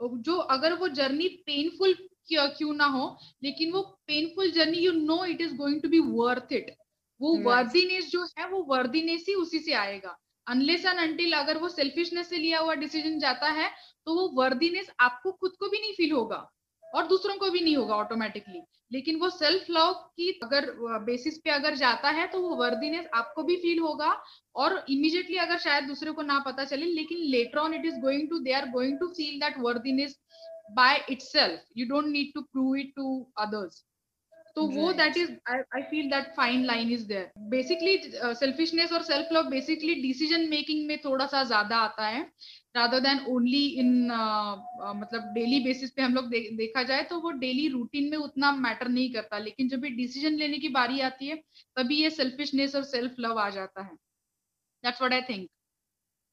जो 0.00 0.36
अगर 0.52 0.72
वो 0.74 0.88
जर्नी 0.90 1.28
पेनफुल 1.46 1.94
क्यों 2.28 2.72
ना 2.74 2.84
हो 2.88 3.04
लेकिन 3.42 3.72
वो 3.72 3.82
painful 4.06 4.50
journey 4.50 4.78
you 4.78 4.92
know 4.92 5.24
it 5.26 5.40
is 5.40 5.54
going 5.56 5.80
to 5.82 5.88
be 5.88 5.98
worth 6.00 6.52
it 6.52 6.74
वो 7.20 7.36
वर्दीनेस 7.42 8.10
जो 8.10 8.22
है 8.38 8.48
वो 8.50 8.62
वर्दीनेस 8.68 9.24
ही 9.28 9.34
उसी 9.36 9.58
से 9.58 9.72
आएगा। 9.74 10.16
अनलेस 10.46 10.84
एंड 10.84 10.98
अनटिल 11.00 11.32
अगर 11.34 11.58
वो 11.58 11.68
सेल्फिशनेस 11.68 12.28
से 12.28 12.36
लिया 12.38 12.58
हुआ 12.60 12.74
डिसीज़न 12.76 13.18
जाता 13.18 13.48
है 13.52 13.70
तो 14.06 14.14
वो 14.14 14.28
वर्दीनेस 14.34 14.90
आपको 15.00 15.32
खुद 15.32 15.52
को 15.60 15.68
भी 15.68 15.80
नहीं 15.80 15.92
फील 15.94 16.12
होगा। 16.12 16.38
और 16.94 17.06
दूसरों 17.06 17.36
को 17.36 17.50
भी 17.50 17.60
नहीं 17.60 17.76
होगा 17.76 17.94
ऑटोमेटिकली 17.96 18.62
लेकिन 18.92 19.16
वो 19.20 19.30
सेल्फ 19.30 19.70
लव 19.70 19.92
की 19.92 20.30
अगर 20.42 20.70
बेसिस 21.04 21.38
पे 21.38 21.50
अगर 21.50 21.74
जाता 21.76 22.10
है 22.10 22.26
तो 22.26 22.40
वो 22.40 22.54
वर्दीनेस 22.56 23.06
आपको 23.14 23.42
भी 23.42 23.56
फील 23.56 23.78
होगा 23.78 24.10
और 24.56 24.84
इमीडिएटली 24.88 25.36
अगर 25.46 25.58
शायद 25.58 25.84
दूसरे 25.84 26.12
को 26.12 26.22
ना 26.22 26.38
पता 26.46 26.64
चले 26.64 26.86
लेकिन 26.92 27.18
later 27.30 27.58
on 27.58 27.74
it 27.74 27.86
is 27.86 28.00
going 28.00 28.28
to 28.30 28.38
they 28.38 28.52
are 28.52 28.68
going 28.70 28.98
to 28.98 29.08
feel 29.16 29.40
that 29.40 29.58
worthiness 29.60 30.18
by 30.70 30.92
itself. 31.08 31.60
You 31.74 31.86
don't 31.88 32.10
need 32.10 32.32
to 32.32 32.42
prove 32.52 32.78
it 32.78 32.94
to 32.96 33.26
others. 33.36 33.82
तो 34.56 34.66
वो 34.66 34.92
that 34.92 35.16
is 35.16 35.30
I 35.50 35.82
feel 35.82 36.10
that 36.10 36.26
fine 36.36 36.64
line 36.64 36.90
is 36.92 37.06
there 37.06 37.30
basically 37.50 37.96
selfishness 38.34 38.92
और 38.92 39.02
self 39.02 39.32
love 39.32 39.48
basically 39.50 39.94
decision 40.02 40.48
making 40.50 40.86
में 40.88 40.98
थोड़ा 41.04 41.26
सा 41.26 41.42
ज़्यादा 41.44 41.76
आता 41.78 42.06
है। 42.06 42.22
Rather 42.74 43.00
than 43.00 43.18
only 43.30 43.64
in 43.80 43.90
मतलब 44.96 45.32
डेली 45.34 45.60
बेसिस 45.64 45.90
पे 45.90 46.02
हम 46.02 46.14
लोग 46.14 46.28
दे, 46.30 46.40
देखा 46.56 46.82
जाए 46.82 47.02
तो 47.10 47.18
वो 47.20 47.30
डेली 47.40 47.68
रूटीन 47.68 48.10
में 48.10 48.16
उतना 48.18 48.52
मैटर 48.58 48.88
नहीं 48.88 49.12
करता। 49.12 49.38
लेकिन 49.40 49.68
जब 49.68 49.80
भी 49.80 49.90
डिसीज़न 49.96 50.34
लेने 50.38 50.58
की 50.58 50.68
बारी 50.70 51.00
आती 51.02 51.28
है 51.28 51.36
तभी 51.76 52.02
ये 52.02 52.10
सेल्फिशनेस 52.12 52.74
और 52.74 52.84
सेल्फ 52.86 53.14
लव 53.20 53.38
आ 53.40 53.48
जाता 53.50 53.82
है। 53.82 53.94
That's 54.84 55.02
what 55.02 55.14
I 55.14 55.22
think 55.30 55.48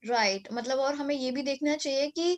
right 0.04 0.48
मतलब 0.54 0.80
और 0.80 0.96
हमें 0.96 1.16
ये 1.16 1.32
भी 1.32 1.42
देखना 1.44 1.76
चाहिए 1.78 2.08
कि 2.12 2.38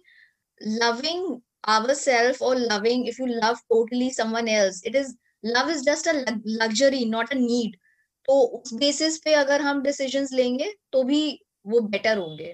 loving 0.61 1.23
ourselves 1.67 2.41
or 2.41 2.53
loving 2.57 3.05
if 3.07 3.19
you 3.19 3.27
love 3.29 3.59
totally 3.73 4.09
someone 4.11 4.49
else 4.49 4.81
it 4.85 4.95
is 4.95 5.13
love 5.45 5.69
is 5.71 5.83
just 5.85 6.07
a 6.07 6.13
luxury 6.47 7.05
not 7.05 7.31
a 7.31 7.35
need 7.35 7.75
तो 8.27 8.39
उस 8.57 8.73
बेसिस 8.75 9.17
पे 9.19 9.33
अगर 9.35 9.61
हम 9.61 9.81
डिसीजंस 9.83 10.31
लेंगे 10.33 10.73
तो 10.93 11.03
भी 11.03 11.21
वो 11.65 11.79
बेटर 11.87 12.17
होंगे। 12.17 12.53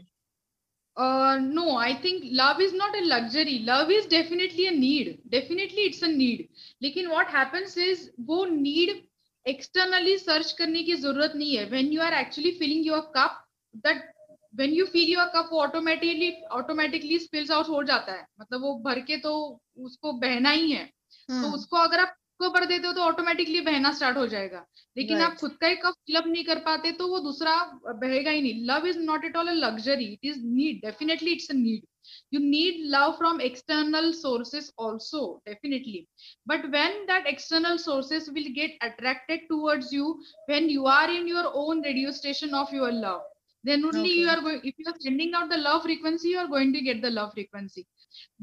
No 1.00 1.78
I 1.80 1.94
think 2.04 2.22
love 2.34 2.62
is 2.62 2.76
not 2.76 2.96
a 2.96 3.00
luxury 3.04 3.58
love 3.66 3.92
is 3.92 4.08
definitely 4.10 4.66
a 4.66 4.72
need 4.72 5.18
definitely 5.32 5.86
it's 5.86 6.04
a 6.04 6.08
need 6.08 6.48
लेकिन 6.84 7.08
व्हाट 7.08 7.36
हैपेंस 7.36 7.78
इज़ 7.78 8.10
वो 8.26 8.46
नीड 8.46 9.02
एक्सटर्नली 9.46 10.18
सर्च 10.18 10.52
करने 10.52 10.84
की 10.84 10.96
ज़रूरत 10.96 11.34
नहीं 11.36 11.56
है. 11.58 11.66
When 11.66 11.92
you 11.92 12.02
are 12.02 12.14
actually 12.14 12.52
feeling 12.52 12.88
your 12.88 13.00
cup 13.16 13.44
that 13.76 14.12
when 14.56 14.74
you 14.74 14.86
feel 14.86 15.12
your 15.14 15.26
cup 15.36 15.50
automatically 15.54 16.32
automatically 16.52 17.20
spills 17.20 17.52
out 17.52 17.70
हो 17.70 17.84
जाता 17.84 18.14
है. 18.14 18.26
मतलब 18.42 18.62
वो 18.62 18.74
भर 18.86 19.00
के 19.00 19.18
तो 19.18 19.34
उसको 19.78 20.14
बहना 20.14 20.50
ही 20.50 20.72
है. 20.72 20.86
hmm. 20.86 21.28
तो 21.28 21.34
हम्म। 21.34 21.54
उसको 21.54 21.78
अगर 21.78 22.00
आप 22.00 22.16
को 22.40 22.50
भर 22.50 22.66
देते 22.66 22.88
हो 22.88 22.94
तो 22.94 23.02
ऑटोमेटिकली 23.02 23.62
बहना 23.62 23.92
स्टार्ट 23.94 24.18
हो 24.18 24.26
जाएगा। 24.28 24.66
लेकिन 24.98 25.22
आप 25.22 25.36
खुद 25.40 25.56
का 25.62 25.68
ही 25.68 25.76
कप 25.76 25.94
फिलअप 26.08 26.28
नहीं 26.28 26.44
कर 26.44 26.60
पाते 26.66 26.92
तो 27.00 27.08
वो 27.08 27.20
दूसरा 27.20 27.56
बहेगा 27.88 28.32
ही 28.32 28.42
नहीं। 28.42 28.66
Love 28.66 28.88
is 28.88 29.00
not 29.00 29.26
at 29.26 29.38
all 29.38 29.48
a 29.48 29.54
luxury 29.54 30.06
it 30.14 30.26
is 30.26 30.44
need 30.46 30.82
definitely 30.86 31.32
it's 31.32 31.50
a 31.52 31.54
need 31.54 31.88
you 32.34 32.40
need 32.44 32.84
love 32.96 33.12
from 33.18 33.42
external 33.42 34.12
sources 34.20 34.72
also 34.80 35.26
definitely 35.48 36.06
but 36.48 36.66
when 36.76 37.04
that 37.06 37.28
external 37.34 37.78
sources 37.88 38.30
will 38.34 38.54
get 38.62 38.78
attracted 38.84 39.48
towards 39.50 39.94
you 39.94 40.12
when 40.50 40.70
you 40.70 40.86
are 41.00 41.12
in 41.12 41.28
your 41.28 41.52
own 41.66 41.84
radio 41.86 42.12
station 42.22 42.56
of 42.62 42.76
your 42.76 42.92
love 43.02 43.28
then 43.64 43.82
only 43.88 44.02
okay. 44.02 44.12
you 44.18 44.28
are 44.32 44.42
going 44.44 44.60
if 44.70 44.78
you 44.82 44.86
are 44.90 45.00
sending 45.06 45.34
out 45.38 45.50
the 45.54 45.58
love 45.62 45.82
frequency 45.86 46.30
you 46.34 46.38
are 46.42 46.50
going 46.52 46.70
to 46.76 46.82
get 46.84 47.02
the 47.06 47.10
love 47.16 47.32
frequency 47.32 47.82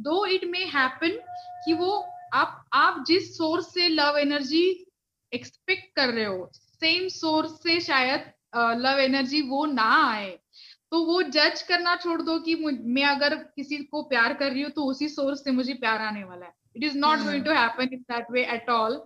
though 0.07 0.25
it 0.33 0.43
may 0.51 0.65
happen 0.73 1.15
ki 1.63 1.77
wo 1.79 1.93
आप 2.35 2.65
आप 2.75 3.05
जिस 3.09 3.37
source 3.37 3.73
से 3.75 3.89
love 3.89 4.19
energy 4.19 4.65
expect 5.33 5.95
कर 5.97 6.09
रहे 6.09 6.25
हो 6.25 6.51
same 6.55 7.09
source 7.09 7.53
से 7.63 7.81
शायद 7.81 8.33
love 8.81 8.99
energy 9.01 9.41
वो 9.49 9.65
ना 9.67 9.91
आए 10.07 10.31
तो 10.93 11.01
वो 11.05 11.23
जज 11.23 11.63
करना 11.69 11.95
छोड़ 11.97 12.21
दो 12.23 12.39
कि 12.41 12.55
मैं 12.57 13.05
अगर 13.05 13.35
किसी 13.35 13.77
को 13.85 14.03
प्यार 14.09 14.35
कर 14.35 14.51
रही 14.53 14.63
हूँ 14.63 14.71
तो 14.71 14.85
उसी 14.91 15.09
सोर्स 15.09 15.45
से 15.45 15.51
मुझे 15.53 15.75
प्यार 15.75 16.03
आने 16.03 16.25
वाला 16.25 16.47
है। 16.47 16.53
It 16.77 16.85
is 16.85 16.97
not 16.99 17.19
going 17.21 17.45
to 17.45 17.51
happen 17.53 17.89
in 17.93 18.01
that 18.03 18.27
way 18.33 18.45
at 18.55 18.71
all 18.71 18.97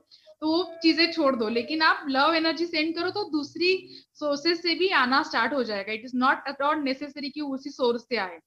तो 0.41 0.49
वो 0.49 0.63
चीज़ें 0.83 1.13
छोड़ 1.13 1.35
दो 1.37 1.49
लेकिन 1.49 1.83
आप 1.83 2.05
लव 2.09 2.35
एनर्जी 2.35 2.67
सेंड 2.67 2.95
करो 2.95 3.11
तो 3.11 3.25
दूसरी 3.31 3.73
सोर्सेस 4.21 4.63
से 4.63 4.75
भी 4.75 4.89
आना 4.99 5.23
स्टार्ट 5.23 5.53
हो 5.53 5.63
जाएगा। 5.65 5.93
It 5.93 6.05
is 6.05 6.17
not 6.17 6.49
at 6.49 6.63
all 6.63 6.83
necessary 6.83 7.31
कि 7.31 7.41
उसी 7.41 7.71
सोर्स 7.71 8.03
से 8.03 8.17
आए। 8.19 8.39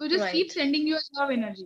So 0.00 0.06
just 0.08 0.32
keep 0.32 0.48
sending 0.50 0.88
your 0.88 1.00
love 1.20 1.32
energy 1.32 1.64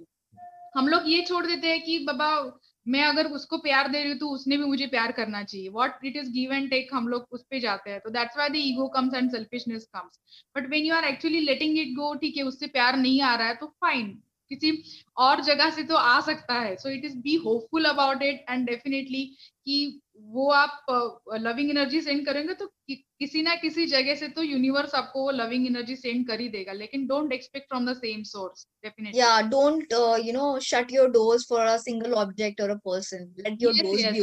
हम 0.75 0.89
लोग 0.89 1.09
ये 1.09 1.21
छोड़ 1.23 1.45
देते 1.47 1.69
हैं 1.69 1.81
कि 1.83 1.99
बाबा, 2.07 2.61
मैं 2.87 3.03
अगर 3.05 3.27
उसको 3.33 3.59
प्यार 3.59 3.89
दे 3.89 3.99
रही 3.99 4.11
हूँ 4.11 4.19
तो 4.19 4.29
उसने 4.31 4.57
भी 4.57 4.65
मुझे 4.65 4.87
प्यार 4.87 5.13
करना 5.13 5.43
चाहिए। 5.45 5.69
What 5.71 6.05
it 6.05 6.17
is 6.17 6.31
give 6.33 6.53
and 6.53 6.69
take 6.71 6.89
हम 6.95 7.09
लोग 7.09 7.27
उस 7.33 7.43
पर 7.43 7.59
जाते 7.61 7.91
हैं। 7.91 8.01
तो 8.01 8.11
that's 8.11 8.37
why 8.39 8.49
the 8.49 8.57
ego 8.57 8.89
comes 8.97 9.15
and 9.15 9.31
selfishness 9.31 9.89
comes 9.95 10.19
but 10.57 10.69
when 10.71 10.85
you 10.85 10.95
are 10.95 11.05
actually 11.05 11.41
letting 11.41 11.79
it 11.79 11.95
go 11.97 12.15
ठीक 12.15 12.37
है, 12.37 12.43
उससे 12.45 12.67
प्यार 12.69 12.97
नहीं 12.97 13.21
आ 13.23 13.35
रहा 13.35 13.49
है 13.49 13.55
तो 13.57 13.67
फाइन 13.67 14.11
किसी 14.51 14.73
और 15.19 15.41
जगह 15.43 15.71
से 15.71 15.83
तो 15.83 15.97
आ 15.97 16.21
सकता 16.21 16.55
है। 16.61 16.75
So 16.77 16.89
it 16.91 17.05
is 17.05 17.17
be 17.19 17.35
hopeful 17.45 17.85
about 17.87 18.23
it 18.23 18.45
and 18.51 18.67
definitely 18.67 19.25
कि 19.65 20.01
वो 20.19 20.51
आप 20.53 21.27
लविंग 21.35 21.71
एनर्जी 21.71 22.01
सेंड 22.01 22.25
करेंगे 22.27 22.55
तो 22.55 22.67
कि, 22.67 22.95
किसी 23.19 23.43
ना 23.43 23.55
किसी 23.57 23.87
जगह 23.87 24.15
से 24.15 24.29
तो 24.29 24.43
यूनिवर्स 24.43 24.95
आपको 24.95 25.23
वो 25.23 25.31
लविंग 25.31 25.67
एनर्जी 25.67 25.97
सेंड 25.97 26.27
कर 26.29 26.41
ही 26.41 26.49
देगा 26.49 26.73
लेकिन 26.73 27.07
don't 27.07 27.33
expect 27.33 27.69
from 27.69 27.91
the 27.91 27.97
same 27.97 28.23
source 28.23 28.67
definitely 28.85 29.21
या 29.21 29.41
don't 29.51 29.93
you 30.27 30.33
know 30.33 30.59
shut 30.71 30.93
your 30.93 31.11
doors 31.11 31.47
for 31.49 31.67
a 31.67 31.77
single 31.77 32.15
object 32.25 32.61
और 32.61 32.71
a 32.71 32.79
person 32.85 33.33
let 33.39 33.63
your 33.63 33.75
doors 33.83 34.13
be 34.13 34.23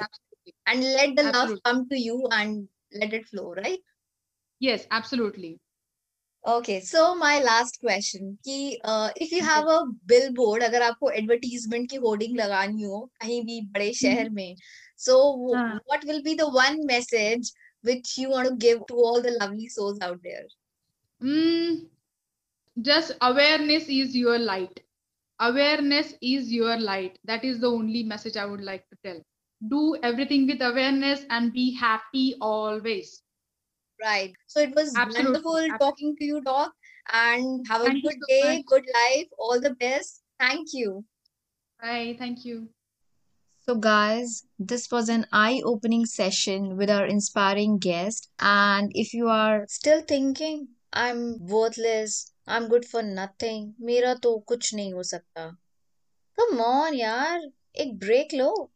and 0.65 0.84
let 0.84 1.15
the 1.15 1.23
absolutely. 1.23 1.54
love 1.54 1.63
come 1.63 1.89
to 1.89 1.97
you 1.99 2.27
and 2.32 2.67
let 2.93 3.13
it 3.13 3.27
flow 3.27 3.54
right? 3.54 3.80
Yes 4.62 4.88
absolutely. 4.91 5.60
Okay 6.47 6.80
so 6.82 7.15
my 7.15 7.39
last 7.39 7.80
question 7.80 8.38
कि 8.45 8.77
uh, 8.84 9.10
if 9.15 9.32
you 9.32 9.41
have 9.43 9.67
a 9.67 9.80
billboard 10.06 10.63
अगर 10.63 10.82
आपको 10.82 11.10
advertisement 11.21 11.89
की 11.89 11.95
hoarding 12.06 12.38
लगानी 12.38 12.84
हो 12.84 12.99
कहीं 13.21 13.41
भी 13.45 13.62
बड़े 13.73 13.91
शहर 13.93 14.30
में 14.30 14.56
So, 15.01 15.51
uh. 15.56 15.80
what 15.86 16.04
will 16.06 16.21
be 16.21 16.36
the 16.36 16.47
one 16.47 16.86
message 16.86 17.49
which 17.82 18.19
you 18.19 18.30
want 18.30 18.47
to 18.47 18.56
give 18.56 18.86
to 18.86 18.93
all 18.93 19.19
the 19.19 19.32
lovely 19.32 19.67
souls 19.67 19.97
out 19.99 20.19
there? 20.23 20.45
Mm, 21.23 21.88
just 22.80 23.13
awareness 23.19 23.86
is 23.89 24.15
your 24.15 24.38
light. 24.38 24.80
Awareness 25.39 26.13
is 26.21 26.51
your 26.54 26.77
light. 26.77 27.17
That 27.23 27.43
is 27.43 27.60
the 27.60 27.71
only 27.71 28.04
message 28.04 28.38
I 28.38 28.45
would 28.45 28.62
like 28.62 28.88
to 28.89 28.97
tell. 29.04 29.21
Do 29.67 29.97
everything 30.04 30.45
with 30.45 30.62
awareness 30.62 31.25
and 31.32 31.51
be 31.51 31.73
happy 31.73 32.36
always. 32.39 33.23
Right. 34.01 34.33
So 34.46 34.61
it 34.61 34.75
was 34.75 34.94
Absolutely. 34.94 35.25
wonderful 35.25 35.57
Absolutely. 35.57 35.79
talking 35.79 36.16
to 36.16 36.25
you, 36.25 36.40
Doc. 36.42 36.72
And 37.12 37.66
have 37.68 37.83
a 37.83 37.85
Thank 37.85 38.03
good 38.03 38.20
so 38.20 38.27
day, 38.29 38.57
much. 38.57 38.66
good 38.66 38.85
life, 38.94 39.27
all 39.38 39.61
the 39.61 39.75
best. 39.75 40.22
Thank 40.38 40.68
you. 40.72 41.05
Bye. 41.81 42.16
Thank 42.18 42.44
you. 42.44 42.68
So, 43.68 43.75
guys, 43.75 44.44
this 44.59 44.90
was 44.92 45.09
an 45.09 45.27
eye 45.33 45.61
opening 45.64 46.07
session 46.07 46.77
with 46.77 46.88
our 46.88 47.05
inspiring 47.07 47.79
guest. 47.79 48.29
And 48.38 48.90
if 48.94 49.12
you 49.12 49.29
are 49.29 49.64
still 49.68 50.03
thinking, 50.03 50.68
I'm 50.92 51.44
worthless, 51.46 52.33
I'm 52.46 52.68
good 52.68 52.85
for 52.85 53.03
nothing, 53.03 53.75
मेरा 53.81 54.14
तो 54.22 54.44
कुछ 54.49 54.75
नहीं 54.75 54.92
हो 54.92 55.03
सकता. 55.03 55.57
Come 56.38 56.61
on, 56.61 56.94
यार, 56.94 57.40
एक 57.77 57.99
break 57.99 58.33
लो. 58.35 58.70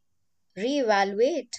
Reevaluate. 0.57 1.55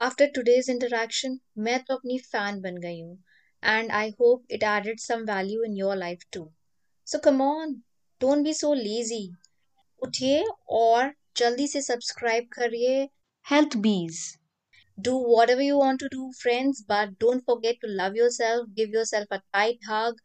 After 0.00 0.28
today's 0.30 0.68
interaction, 0.68 1.38
मैं 1.58 1.78
तो 1.84 1.94
अपनी 1.94 2.18
fan 2.34 2.62
बन 2.62 2.76
गई 2.76 3.00
हूँ. 3.00 3.18
And 3.62 3.92
I 3.92 4.14
hope 4.20 4.44
it 4.48 4.62
added 4.62 5.00
some 5.00 5.26
value 5.26 5.62
in 5.62 5.76
your 5.76 5.96
life 5.96 6.24
too. 6.30 6.46
So 7.04 7.18
come 7.18 7.42
on, 7.42 7.76
don't 8.20 8.42
be 8.42 8.52
so 8.52 8.72
lazy. 8.72 9.24
उठिए 10.02 10.44
और 10.68 11.12
जल्दी 11.36 11.66
से 11.68 11.82
सब्सक्राइब 11.82 12.48
करिए 12.52 13.08
हेल्थ 13.50 13.76
बीज 13.76 14.26
do 15.06 15.12
whatever 15.32 15.64
you 15.64 15.78
want 15.78 16.00
to 16.02 16.08
do 16.12 16.24
friends 16.36 16.78
but 16.92 17.10
don't 17.24 17.44
forget 17.50 17.76
to 17.82 17.90
love 17.98 18.16
yourself 18.20 18.70
give 18.78 18.96
yourself 18.96 19.36
a 19.36 19.38
tight 19.56 19.84
hug 19.90 20.16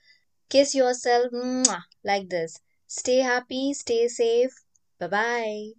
kiss 0.50 0.74
yourself 0.76 1.36
mwah, 1.42 1.82
like 2.04 2.28
this 2.30 2.56
stay 2.88 3.18
happy 3.28 3.62
stay 3.74 4.08
safe 4.08 4.56
bye 5.00 5.08
bye 5.08 5.74